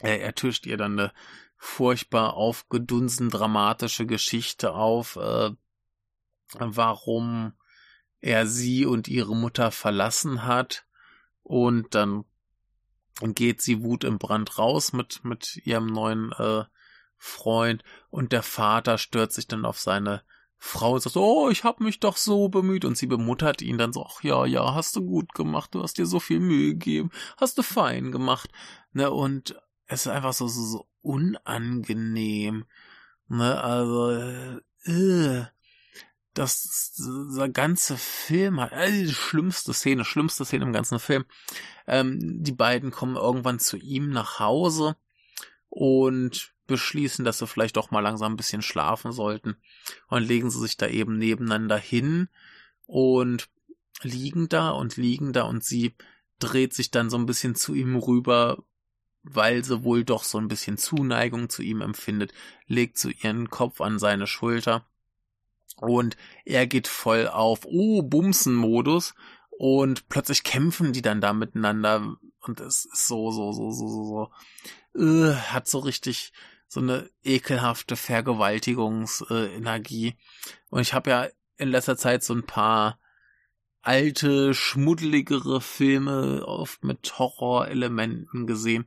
äh, 0.00 0.18
er 0.18 0.34
tischt 0.34 0.66
ihr 0.66 0.76
dann 0.76 0.98
eine 0.98 1.12
furchtbar 1.56 2.34
aufgedunsen 2.34 3.30
dramatische 3.30 4.06
Geschichte 4.06 4.74
auf, 4.74 5.16
äh, 5.16 5.50
warum 6.58 7.52
er 8.20 8.46
sie 8.46 8.86
und 8.86 9.08
ihre 9.08 9.34
Mutter 9.34 9.70
verlassen 9.70 10.44
hat 10.44 10.86
und 11.42 11.94
dann 11.94 12.24
geht 13.20 13.62
sie 13.62 13.82
Wut 13.82 14.04
im 14.04 14.18
Brand 14.18 14.58
raus 14.58 14.92
mit 14.92 15.24
mit 15.24 15.56
ihrem 15.64 15.86
neuen 15.86 16.32
äh, 16.32 16.64
Freund 17.16 17.82
und 18.10 18.32
der 18.32 18.42
Vater 18.42 18.98
stört 18.98 19.32
sich 19.32 19.46
dann 19.48 19.64
auf 19.64 19.80
seine 19.80 20.22
Frau 20.58 20.98
sagt, 20.98 21.16
oh, 21.16 21.50
ich 21.50 21.64
hab 21.64 21.80
mich 21.80 22.00
doch 22.00 22.16
so 22.16 22.48
bemüht. 22.48 22.84
Und 22.84 22.96
sie 22.96 23.06
bemuttert 23.06 23.62
ihn 23.62 23.78
dann 23.78 23.92
so, 23.92 24.06
ach 24.06 24.22
ja, 24.22 24.46
ja, 24.46 24.74
hast 24.74 24.96
du 24.96 25.04
gut 25.04 25.34
gemacht, 25.34 25.74
du 25.74 25.82
hast 25.82 25.98
dir 25.98 26.06
so 26.06 26.20
viel 26.20 26.40
Mühe 26.40 26.70
gegeben, 26.70 27.10
hast 27.36 27.58
du 27.58 27.62
fein 27.62 28.12
gemacht, 28.12 28.50
ne, 28.92 29.10
und 29.10 29.60
es 29.86 30.06
ist 30.06 30.12
einfach 30.12 30.32
so, 30.32 30.48
so, 30.48 30.64
so 30.64 30.86
unangenehm, 31.02 32.64
ne, 33.28 33.62
also, 33.62 34.10
äh, 34.84 35.46
das, 36.34 36.92
dieser 36.96 37.48
ganze 37.48 37.96
Film 37.96 38.60
hat, 38.60 38.72
äh, 38.72 39.08
schlimmste 39.08 39.72
Szene, 39.72 40.04
schlimmste 40.04 40.44
Szene 40.44 40.64
im 40.64 40.72
ganzen 40.72 40.98
Film, 40.98 41.24
ähm, 41.86 42.18
die 42.42 42.52
beiden 42.52 42.90
kommen 42.90 43.16
irgendwann 43.16 43.58
zu 43.58 43.76
ihm 43.76 44.10
nach 44.10 44.38
Hause 44.38 44.96
und 45.68 46.55
beschließen, 46.66 47.24
dass 47.24 47.38
sie 47.38 47.46
vielleicht 47.46 47.76
doch 47.76 47.90
mal 47.90 48.00
langsam 48.00 48.32
ein 48.32 48.36
bisschen 48.36 48.62
schlafen 48.62 49.12
sollten. 49.12 49.56
Und 50.08 50.22
legen 50.26 50.50
sie 50.50 50.60
sich 50.60 50.76
da 50.76 50.86
eben 50.86 51.18
nebeneinander 51.18 51.78
hin 51.78 52.28
und 52.86 53.48
liegen 54.02 54.48
da 54.48 54.70
und 54.70 54.96
liegen 54.96 55.32
da 55.32 55.42
und 55.42 55.64
sie 55.64 55.94
dreht 56.38 56.74
sich 56.74 56.90
dann 56.90 57.10
so 57.10 57.16
ein 57.16 57.26
bisschen 57.26 57.54
zu 57.54 57.74
ihm 57.74 57.96
rüber, 57.96 58.62
weil 59.22 59.64
sie 59.64 59.82
wohl 59.82 60.04
doch 60.04 60.22
so 60.22 60.38
ein 60.38 60.48
bisschen 60.48 60.78
Zuneigung 60.78 61.48
zu 61.48 61.62
ihm 61.62 61.80
empfindet, 61.80 62.32
legt 62.66 62.98
so 62.98 63.08
ihren 63.08 63.50
Kopf 63.50 63.80
an 63.80 63.98
seine 63.98 64.26
Schulter 64.26 64.86
und 65.76 66.16
er 66.44 66.66
geht 66.66 66.88
voll 66.88 67.28
auf, 67.28 67.60
oh, 67.64 68.02
Bumsen-Modus 68.02 69.14
und 69.50 70.08
plötzlich 70.08 70.44
kämpfen 70.44 70.92
die 70.92 71.02
dann 71.02 71.20
da 71.20 71.32
miteinander 71.32 72.16
und 72.40 72.60
es 72.60 72.84
ist 72.84 73.06
so, 73.06 73.30
so, 73.30 73.52
so, 73.52 73.70
so, 73.70 73.88
so, 73.88 74.30
so, 74.94 75.02
äh, 75.02 75.34
hat 75.34 75.68
so 75.68 75.78
richtig 75.80 76.32
so 76.68 76.80
eine 76.80 77.08
ekelhafte 77.22 77.96
Vergewaltigungsenergie. 77.96 80.16
Und 80.68 80.82
ich 80.82 80.94
habe 80.94 81.10
ja 81.10 81.28
in 81.56 81.68
letzter 81.68 81.96
Zeit 81.96 82.24
so 82.24 82.34
ein 82.34 82.44
paar 82.44 82.98
alte, 83.82 84.52
schmuddeligere 84.52 85.60
Filme, 85.60 86.44
oft 86.44 86.82
mit 86.82 87.18
Horrorelementen 87.18 88.46
gesehen, 88.46 88.86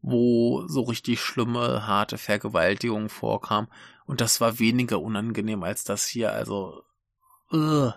wo 0.00 0.66
so 0.66 0.82
richtig 0.82 1.20
schlimme, 1.20 1.86
harte 1.86 2.18
Vergewaltigungen 2.18 3.08
vorkam. 3.08 3.68
Und 4.04 4.20
das 4.20 4.40
war 4.40 4.58
weniger 4.58 5.00
unangenehm 5.00 5.62
als 5.62 5.84
das 5.84 6.06
hier. 6.06 6.32
Also, 6.32 6.82
uh. 7.52 7.92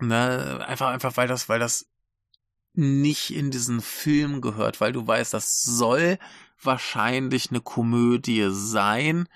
Ne, 0.00 0.62
einfach, 0.68 0.88
einfach, 0.88 1.16
weil 1.16 1.28
das, 1.28 1.48
weil 1.48 1.60
das 1.60 1.88
nicht 2.74 3.30
in 3.30 3.50
diesen 3.50 3.80
Film 3.80 4.40
gehört, 4.40 4.80
weil 4.80 4.92
du 4.92 5.06
weißt, 5.06 5.32
das 5.32 5.62
soll 5.62 6.18
wahrscheinlich 6.64 7.50
eine 7.50 7.60
Komödie 7.60 8.48
sein 8.50 9.28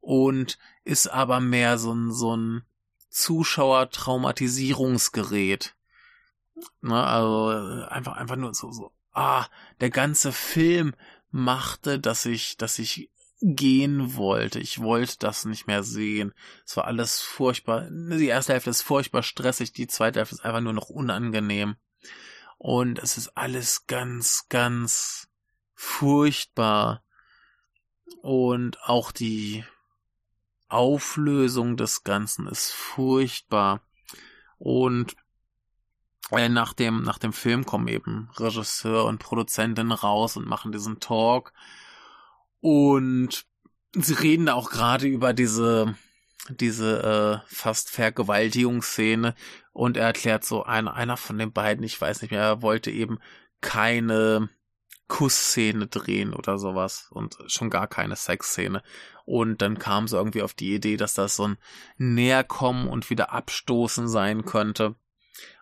und 0.00 0.58
ist 0.84 1.06
aber 1.08 1.38
mehr 1.40 1.78
so 1.78 1.94
ein, 1.94 2.12
so 2.12 2.36
ein 2.36 2.64
Zuschauer-Traumatisierungsgerät. 3.10 5.74
Ne, 6.80 7.04
also 7.04 7.48
einfach, 7.88 8.16
einfach 8.16 8.36
nur 8.36 8.54
so, 8.54 8.70
so, 8.72 8.92
ah, 9.12 9.46
der 9.80 9.90
ganze 9.90 10.32
Film 10.32 10.94
machte, 11.30 11.98
dass 11.98 12.24
ich, 12.26 12.56
dass 12.56 12.78
ich 12.78 13.10
gehen 13.42 14.14
wollte. 14.14 14.60
Ich 14.60 14.80
wollte 14.80 15.16
das 15.18 15.44
nicht 15.44 15.66
mehr 15.66 15.82
sehen. 15.82 16.32
Es 16.64 16.76
war 16.76 16.86
alles 16.86 17.20
furchtbar. 17.20 17.88
Die 17.90 18.28
erste 18.28 18.52
Hälfte 18.52 18.70
ist 18.70 18.82
furchtbar 18.82 19.22
stressig, 19.22 19.72
die 19.72 19.88
zweite 19.88 20.20
Hälfte 20.20 20.36
ist 20.36 20.44
einfach 20.44 20.60
nur 20.60 20.72
noch 20.72 20.88
unangenehm. 20.88 21.76
Und 22.58 23.00
es 23.00 23.16
ist 23.16 23.36
alles 23.36 23.86
ganz, 23.88 24.46
ganz 24.48 25.28
furchtbar. 25.82 27.02
Und 28.22 28.80
auch 28.84 29.10
die 29.10 29.64
Auflösung 30.68 31.76
des 31.76 32.04
Ganzen 32.04 32.46
ist 32.46 32.70
furchtbar. 32.70 33.82
Und 34.58 35.16
äh, 36.30 36.48
nach 36.48 36.72
dem, 36.72 37.02
nach 37.02 37.18
dem 37.18 37.32
Film 37.32 37.66
kommen 37.66 37.88
eben 37.88 38.30
Regisseur 38.36 39.06
und 39.06 39.18
Produzentin 39.18 39.90
raus 39.90 40.36
und 40.36 40.46
machen 40.46 40.70
diesen 40.70 41.00
Talk 41.00 41.52
und 42.60 43.44
sie 43.92 44.14
reden 44.14 44.46
da 44.46 44.54
auch 44.54 44.70
gerade 44.70 45.08
über 45.08 45.32
diese, 45.32 45.96
diese 46.48 47.42
äh, 47.50 47.54
fast 47.54 47.90
Vergewaltigungsszene 47.90 49.34
und 49.72 49.96
er 49.96 50.06
erklärt 50.06 50.44
so, 50.44 50.62
einer, 50.62 50.94
einer 50.94 51.16
von 51.16 51.38
den 51.38 51.52
beiden, 51.52 51.84
ich 51.84 52.00
weiß 52.00 52.22
nicht 52.22 52.30
mehr, 52.30 52.42
er 52.42 52.62
wollte 52.62 52.92
eben 52.92 53.18
keine 53.60 54.48
Kussszene 55.12 55.88
drehen 55.88 56.32
oder 56.32 56.58
sowas 56.58 57.08
und 57.10 57.36
schon 57.46 57.68
gar 57.68 57.86
keine 57.86 58.16
Sexszene. 58.16 58.82
Und 59.26 59.60
dann 59.60 59.78
kam 59.78 60.08
sie 60.08 60.16
irgendwie 60.16 60.40
auf 60.40 60.54
die 60.54 60.74
Idee, 60.74 60.96
dass 60.96 61.12
das 61.12 61.36
so 61.36 61.48
ein 61.48 61.58
Näherkommen 61.98 62.88
und 62.88 63.10
wieder 63.10 63.30
Abstoßen 63.30 64.08
sein 64.08 64.46
könnte. 64.46 64.94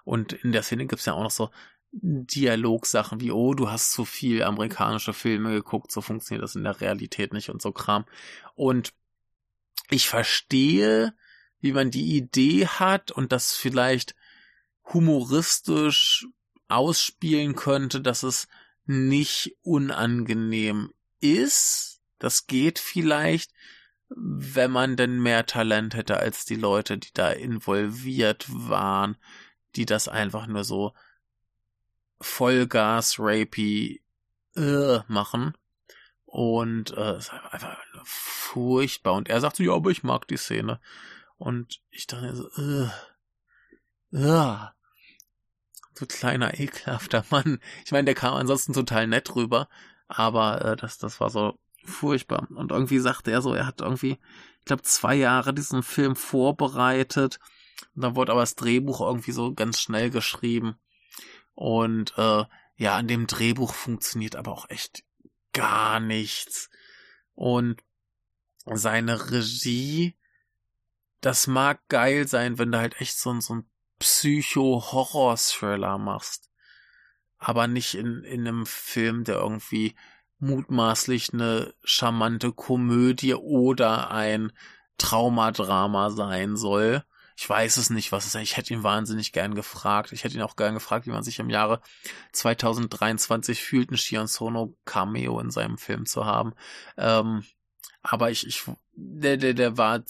Und 0.05 0.35
in 0.35 0.53
der 0.53 0.63
Szene 0.63 0.87
gibt's 0.87 1.07
ja 1.07 1.15
auch 1.15 1.25
noch 1.25 1.33
so 1.33 1.51
Dialogsachen 1.91 3.21
wie, 3.21 3.33
oh, 3.33 3.55
du 3.55 3.69
hast 3.69 3.91
zu 3.91 4.05
viel 4.05 4.45
amerikanische 4.45 5.13
Filme 5.13 5.51
geguckt, 5.51 5.91
so 5.91 6.01
funktioniert 6.01 6.45
das 6.45 6.55
in 6.55 6.63
der 6.63 6.81
Realität 6.81 7.33
nicht 7.33 7.51
und 7.51 7.61
so 7.61 7.73
Kram. 7.73 8.05
Und 8.55 8.95
ich 9.91 10.09
verstehe, 10.09 11.13
wie 11.59 11.73
man 11.73 11.91
die 11.91 12.17
Idee 12.17 12.69
hat 12.69 13.11
und 13.11 13.33
das 13.33 13.57
vielleicht 13.57 14.15
humoristisch 14.85 16.29
ausspielen 16.69 17.57
könnte, 17.57 18.01
dass 18.01 18.23
es 18.23 18.47
nicht 18.90 19.57
unangenehm 19.62 20.92
ist. 21.20 22.00
Das 22.18 22.46
geht 22.46 22.79
vielleicht, 22.79 23.53
wenn 24.09 24.70
man 24.70 24.96
denn 24.96 25.22
mehr 25.22 25.46
Talent 25.46 25.94
hätte 25.94 26.18
als 26.18 26.44
die 26.44 26.57
Leute, 26.57 26.98
die 26.98 27.12
da 27.14 27.31
involviert 27.31 28.46
waren, 28.48 29.16
die 29.76 29.87
das 29.87 30.09
einfach 30.09 30.46
nur 30.46 30.64
so 30.64 30.92
Vollgas 32.20 33.16
rapey 33.18 34.03
äh, 34.57 34.98
machen. 35.07 35.55
Und 36.26 36.90
äh, 36.96 37.16
ist 37.18 37.33
einfach 37.33 37.76
furchtbar. 38.05 39.14
Und 39.14 39.29
er 39.29 39.40
sagt 39.40 39.57
so, 39.57 39.62
ja, 39.62 39.72
aber 39.72 39.90
ich 39.90 40.03
mag 40.03 40.29
die 40.29 40.37
Szene. 40.37 40.81
Und 41.38 41.81
ich 41.90 42.07
dachte 42.07 42.37
so, 42.37 42.48
äh, 42.57 42.90
äh, 44.16 44.68
so 46.01 46.07
kleiner, 46.07 46.59
ekelhafter 46.59 47.25
Mann. 47.31 47.61
Ich 47.85 47.93
meine, 47.93 48.07
der 48.07 48.15
kam 48.15 48.35
ansonsten 48.35 48.73
total 48.73 49.07
nett 49.07 49.35
rüber, 49.37 49.69
aber 50.09 50.65
äh, 50.65 50.77
das, 50.77 50.99
das 50.99 51.21
war 51.21 51.31
so 51.31 51.59
furchtbar. 51.85 52.49
Und 52.51 52.73
irgendwie 52.73 52.99
sagte 52.99 53.31
er 53.31 53.43
so, 53.43 53.55
er 53.55 53.67
hat 53.67 53.81
irgendwie, 53.81 54.19
ich 54.59 54.65
glaube, 54.65 54.83
zwei 54.83 55.15
Jahre 55.15 55.55
diesen 55.55 55.83
Film 55.83 56.17
vorbereitet. 56.17 57.39
Und 57.95 58.03
dann 58.03 58.17
wurde 58.17 58.33
aber 58.33 58.43
das 58.43 58.57
Drehbuch 58.57 59.01
irgendwie 59.01 59.33
so 59.33 59.55
ganz 59.55 59.81
schnell 59.81 60.11
geschrieben. 60.11 60.77
Und 61.55 62.15
äh, 62.17 62.45
ja, 62.77 62.97
an 62.97 63.09
dem 63.09 63.27
Drehbuch 63.27 63.75
funktioniert 63.75 64.37
aber 64.37 64.53
auch 64.53 64.69
echt 64.71 65.05
gar 65.53 66.01
nichts. 66.01 66.71
Und 67.35 67.83
seine 68.65 69.31
Regie, 69.31 70.17
das 71.21 71.47
mag 71.47 71.87
geil 71.89 72.27
sein, 72.27 72.59
wenn 72.59 72.73
du 72.73 72.79
halt 72.79 73.01
echt 73.01 73.19
so, 73.19 73.39
so 73.41 73.55
ein 73.55 73.70
Psycho-Horror-Thriller 74.01 75.97
machst. 75.99 76.51
Aber 77.39 77.69
nicht 77.69 77.95
in, 77.95 78.25
in 78.25 78.47
einem 78.47 78.67
Film, 78.67 79.25
der 79.25 79.37
irgendwie 79.37 79.95
mutmaßlich 80.41 81.33
eine 81.33 81.73
charmante 81.85 82.53
Komödie 82.53 83.35
oder 83.35 84.11
ein 84.11 84.53
Traumadrama 84.99 86.11
sein 86.11 86.57
soll. 86.57 87.05
Ich 87.37 87.49
weiß 87.49 87.79
es 87.79 87.89
nicht, 87.89 88.13
was 88.13 88.27
es 88.27 88.35
ist. 88.35 88.43
Ich 88.43 88.57
hätte 88.57 88.75
ihn 88.75 88.83
wahnsinnig 88.83 89.33
gern 89.33 89.55
gefragt. 89.55 90.13
Ich 90.13 90.25
hätte 90.25 90.35
ihn 90.35 90.43
auch 90.43 90.57
gern 90.57 90.75
gefragt, 90.75 91.07
wie 91.07 91.11
man 91.11 91.23
sich 91.23 91.39
im 91.39 91.49
Jahre 91.49 91.81
2023 92.33 93.63
fühlt, 93.63 93.91
ein 93.91 93.97
Shion 93.97 94.27
Sono 94.27 94.77
Cameo 94.85 95.41
in 95.41 95.51
seinem 95.51 95.79
Film 95.79 96.05
zu 96.05 96.27
haben. 96.27 96.53
Ähm, 96.99 97.45
aber 98.03 98.31
ich, 98.31 98.47
ich, 98.47 98.65
der, 98.93 99.37
der, 99.37 99.55
der 99.55 99.79
war, 99.79 100.05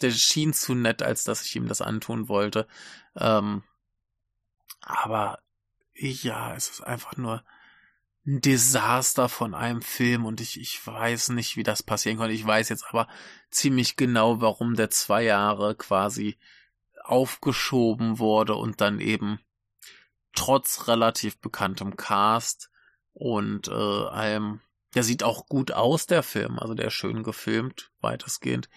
der 0.00 0.10
schien 0.10 0.52
zu 0.52 0.74
nett, 0.74 1.02
als 1.02 1.24
dass 1.24 1.44
ich 1.44 1.54
ihm 1.54 1.68
das 1.68 1.80
antun 1.80 2.28
wollte. 2.28 2.66
Ähm, 3.16 3.62
aber 4.80 5.38
ja, 5.94 6.54
es 6.54 6.68
ist 6.68 6.80
einfach 6.80 7.16
nur 7.16 7.44
ein 8.26 8.40
Desaster 8.40 9.28
von 9.28 9.54
einem 9.54 9.82
Film 9.82 10.24
und 10.24 10.40
ich, 10.40 10.60
ich 10.60 10.84
weiß 10.86 11.30
nicht, 11.30 11.56
wie 11.56 11.64
das 11.64 11.82
passieren 11.82 12.18
konnte. 12.18 12.34
Ich 12.34 12.46
weiß 12.46 12.68
jetzt 12.68 12.84
aber 12.88 13.08
ziemlich 13.50 13.96
genau, 13.96 14.40
warum 14.40 14.74
der 14.74 14.90
zwei 14.90 15.24
Jahre 15.24 15.74
quasi 15.74 16.38
aufgeschoben 17.02 18.18
wurde 18.18 18.54
und 18.54 18.80
dann 18.80 19.00
eben 19.00 19.40
trotz 20.34 20.86
relativ 20.86 21.38
bekanntem 21.40 21.96
Cast 21.96 22.70
und 23.12 23.68
äh, 23.68 23.72
allem, 23.72 24.60
der 24.94 25.02
sieht 25.02 25.24
auch 25.24 25.46
gut 25.46 25.72
aus, 25.72 26.06
der 26.06 26.22
Film, 26.22 26.58
also 26.58 26.74
der 26.74 26.86
ist 26.86 26.94
schön 26.94 27.22
gefilmt, 27.22 27.90
weitestgehend. 28.00 28.68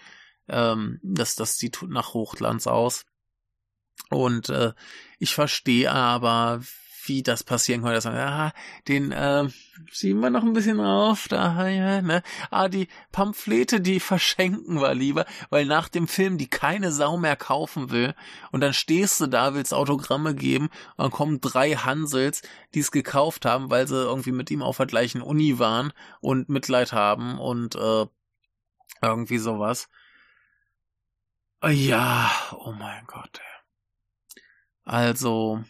Ähm, 0.47 0.99
das, 1.03 1.35
das 1.35 1.57
sieht 1.57 1.81
nach 1.87 2.13
Hochglanz 2.13 2.67
aus. 2.67 3.05
Und 4.09 4.49
äh, 4.49 4.73
ich 5.19 5.33
verstehe 5.33 5.91
aber, 5.91 6.61
wie 7.07 7.23
das 7.23 7.43
passieren 7.43 7.81
konnte, 7.81 7.95
dass 7.95 8.05
man, 8.05 8.15
ja, 8.15 8.51
den 8.87 9.11
äh, 9.11 9.49
schieben 9.91 10.21
wir 10.21 10.29
noch 10.29 10.43
ein 10.43 10.53
bisschen 10.53 10.79
auf, 10.79 11.27
da, 11.27 11.67
ja, 11.67 12.01
ne? 12.01 12.23
Ah, 12.49 12.67
die 12.67 12.87
Pamphlete, 13.11 13.81
die 13.81 13.99
verschenken 13.99 14.81
wir 14.81 14.93
lieber, 14.93 15.25
weil 15.49 15.65
nach 15.65 15.89
dem 15.89 16.07
Film 16.07 16.37
die 16.37 16.47
keine 16.47 16.91
Sau 16.91 17.17
mehr 17.17 17.35
kaufen 17.35 17.91
will 17.91 18.15
und 18.51 18.61
dann 18.61 18.73
stehst 18.73 19.21
du 19.21 19.27
da, 19.27 19.53
willst 19.53 19.73
Autogramme 19.73 20.35
geben 20.35 20.65
und 20.95 21.03
dann 21.05 21.11
kommen 21.11 21.41
drei 21.41 21.75
Hansels, 21.75 22.41
die 22.73 22.79
es 22.79 22.91
gekauft 22.91 23.45
haben, 23.45 23.69
weil 23.69 23.87
sie 23.87 24.01
irgendwie 24.01 24.31
mit 24.31 24.51
ihm 24.51 24.61
auf 24.61 24.77
der 24.77 24.87
gleichen 24.87 25.21
Uni 25.21 25.59
waren 25.59 25.93
und 26.21 26.49
Mitleid 26.49 26.93
haben 26.93 27.39
und 27.39 27.75
äh, 27.75 28.05
irgendwie 29.01 29.37
sowas. 29.37 29.89
Ja, 31.63 32.31
oh 32.59 32.73
mein 32.73 33.05
Gott. 33.07 33.41
Also, 34.85 35.63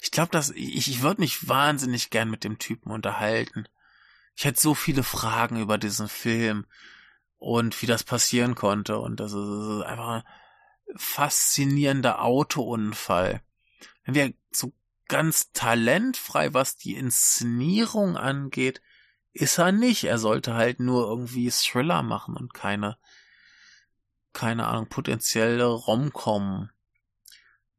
ich 0.00 0.12
glaube, 0.12 0.30
dass 0.30 0.50
ich, 0.50 0.88
ich 0.88 1.02
würde 1.02 1.20
mich 1.20 1.48
wahnsinnig 1.48 2.10
gern 2.10 2.30
mit 2.30 2.44
dem 2.44 2.58
Typen 2.58 2.90
unterhalten. 2.90 3.66
Ich 4.36 4.44
hätte 4.44 4.60
so 4.60 4.74
viele 4.74 5.02
Fragen 5.02 5.60
über 5.60 5.78
diesen 5.78 6.08
Film 6.08 6.66
und 7.38 7.82
wie 7.82 7.86
das 7.86 8.04
passieren 8.04 8.54
konnte 8.54 8.98
und 8.98 9.20
das 9.20 9.32
ist 9.32 9.82
einfach 9.82 10.08
ein 10.08 10.22
faszinierender 10.96 12.22
Autounfall. 12.22 13.42
Wenn 14.04 14.14
wir 14.14 14.34
so 14.50 14.72
ganz 15.08 15.52
talentfrei, 15.52 16.54
was 16.54 16.76
die 16.76 16.94
Inszenierung 16.94 18.16
angeht, 18.16 18.80
ist 19.32 19.58
er 19.58 19.72
nicht. 19.72 20.04
Er 20.04 20.18
sollte 20.18 20.54
halt 20.54 20.80
nur 20.80 21.06
irgendwie 21.08 21.50
Thriller 21.50 22.02
machen 22.02 22.36
und 22.36 22.54
keine, 22.54 22.96
keine 24.32 24.66
Ahnung, 24.66 24.88
potenzielle 24.88 25.66
Romcom 25.66 26.70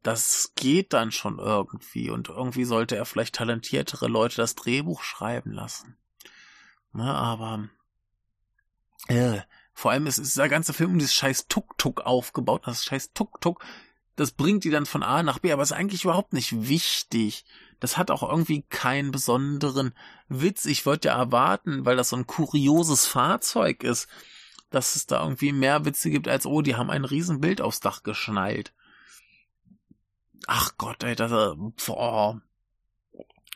das 0.06 0.52
geht 0.56 0.94
dann 0.94 1.12
schon 1.12 1.40
irgendwie 1.40 2.12
und 2.12 2.30
irgendwie 2.30 2.66
sollte 2.66 2.96
er 2.96 3.06
vielleicht 3.06 3.34
talentiertere 3.34 4.08
Leute 4.08 4.36
das 4.36 4.54
Drehbuch 4.54 5.02
schreiben 5.02 5.52
lassen. 5.52 5.98
Na, 6.94 7.16
aber 7.16 7.68
äh, 9.08 9.40
vor 9.74 9.90
allem 9.90 10.06
ist, 10.06 10.20
ist 10.20 10.38
der 10.38 10.48
ganze 10.48 10.74
Film 10.74 10.92
um 10.92 11.00
dieses 11.00 11.16
scheiß 11.16 11.48
Tuk-Tuk 11.48 12.02
aufgebaut. 12.02 12.68
Das 12.68 12.86
scheiß 12.86 13.14
Tuk-Tuk, 13.14 13.66
das 14.16 14.32
bringt 14.32 14.64
die 14.64 14.70
dann 14.70 14.86
von 14.86 15.02
A 15.02 15.24
nach 15.24 15.40
B, 15.40 15.52
aber 15.52 15.64
ist 15.64 15.72
eigentlich 15.72 16.04
überhaupt 16.04 16.34
nicht 16.34 16.68
wichtig. 16.68 17.44
Das 17.80 17.98
hat 17.98 18.12
auch 18.12 18.22
irgendwie 18.22 18.62
keinen 18.62 19.10
besonderen 19.10 19.96
Witz. 20.30 20.66
Ich 20.66 20.86
würde 20.86 21.08
ja 21.08 21.18
erwarten, 21.18 21.84
weil 21.84 21.98
das 21.98 22.10
so 22.10 22.16
ein 22.16 22.28
kurioses 22.28 23.08
Fahrzeug 23.08 23.84
ist, 23.84 24.08
dass 24.70 24.96
es 24.96 25.08
da 25.08 25.24
irgendwie 25.24 25.52
mehr 25.52 25.84
Witze 25.84 26.12
gibt 26.12 26.28
als, 26.28 26.46
oh, 26.46 26.62
die 26.62 26.76
haben 26.76 26.92
ein 26.92 27.06
Riesenbild 27.06 27.60
aufs 27.60 27.80
Dach 27.80 28.04
geschnallt 28.04 28.72
ach 30.48 30.78
Gott, 30.78 31.04
ey, 31.04 31.16
das, 31.16 31.32
äh, 31.32 31.56
boah. 31.86 32.42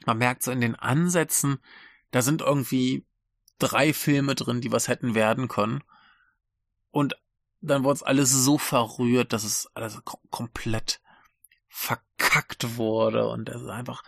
Man 0.05 0.17
merkt 0.17 0.43
so 0.43 0.51
in 0.51 0.61
den 0.61 0.75
Ansätzen, 0.75 1.59
da 2.11 2.21
sind 2.21 2.41
irgendwie 2.41 3.05
drei 3.59 3.93
Filme 3.93 4.35
drin, 4.35 4.61
die 4.61 4.71
was 4.71 4.87
hätten 4.87 5.13
werden 5.13 5.47
können. 5.47 5.83
Und 6.91 7.15
dann 7.61 7.83
wurde 7.83 7.95
es 7.95 8.03
alles 8.03 8.31
so 8.31 8.57
verrührt, 8.57 9.33
dass 9.33 9.43
es 9.43 9.67
alles 9.75 10.01
komplett 10.29 11.01
verkackt 11.67 12.77
wurde 12.77 13.27
und 13.27 13.49
es 13.49 13.61
ist 13.61 13.69
einfach 13.69 14.03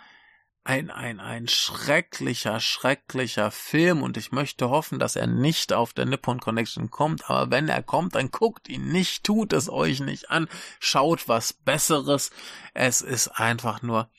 ein, 0.64 0.92
ein, 0.92 1.20
ein 1.20 1.48
schrecklicher, 1.48 2.60
schrecklicher 2.60 3.50
Film 3.50 4.04
und 4.04 4.16
ich 4.18 4.32
möchte 4.32 4.70
hoffen, 4.70 5.00
dass 5.00 5.16
er 5.16 5.26
nicht 5.26 5.74
auf 5.74 5.94
der 5.94 6.06
Nippon 6.06 6.40
Connection 6.40 6.92
kommt, 6.92 7.30
aber 7.30 7.50
wenn 7.50 7.68
er 7.68 7.82
kommt, 7.82 8.14
dann 8.16 8.30
guckt 8.30 8.70
ihn 8.70 8.92
nicht, 8.92 9.24
tut 9.24 9.54
es 9.54 9.70
euch 9.70 10.02
nicht 10.02 10.30
an, 10.30 10.48
schaut 10.80 11.28
was 11.28 11.54
Besseres. 11.54 12.30
Es 12.76 13.02
ist 13.02 13.30
einfach 13.30 13.82
nur 13.82 14.10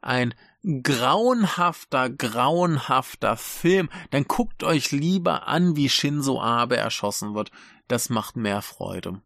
ein 0.00 0.34
grauenhafter, 0.82 2.10
grauenhafter 2.10 3.36
Film. 3.36 3.90
Dann 4.10 4.24
guckt 4.24 4.62
euch 4.62 4.92
lieber 4.92 5.48
an, 5.48 5.74
wie 5.74 5.88
Shinzo 5.88 6.40
Abe 6.40 6.76
erschossen 6.76 7.34
wird. 7.34 7.50
Das 7.88 8.08
macht 8.08 8.36
mehr 8.36 8.62
Freude. 8.62 9.20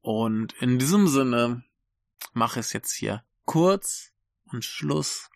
Und 0.00 0.54
in 0.54 0.78
diesem 0.78 1.06
Sinne 1.06 1.64
mache 2.32 2.60
ich 2.60 2.66
es 2.66 2.72
jetzt 2.72 2.92
hier 2.92 3.24
kurz 3.44 4.11
und 4.52 4.64
Schluss 4.64 5.30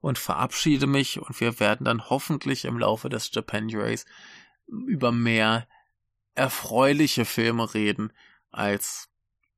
und 0.00 0.18
verabschiede 0.18 0.86
mich 0.86 1.20
und 1.20 1.40
wir 1.40 1.60
werden 1.60 1.84
dann 1.84 2.08
hoffentlich 2.10 2.64
im 2.64 2.78
Laufe 2.78 3.08
des 3.08 3.30
Japanuaries 3.32 4.04
über 4.66 5.12
mehr 5.12 5.66
erfreuliche 6.34 7.24
Filme 7.24 7.74
reden 7.74 8.12
als 8.50 9.08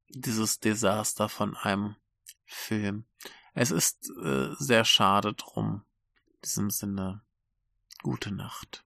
dieses 0.09 0.61
Desaster 0.61 1.29
von 1.29 1.57
einem 1.57 1.97
Film. 2.45 3.05
Es 3.55 3.71
ist 3.71 4.11
äh, 4.23 4.51
sehr 4.59 4.85
schade 4.85 5.35
drum. 5.35 5.83
In 6.29 6.41
diesem 6.45 6.71
Sinne, 6.71 7.23
gute 8.03 8.31
Nacht. 8.31 8.83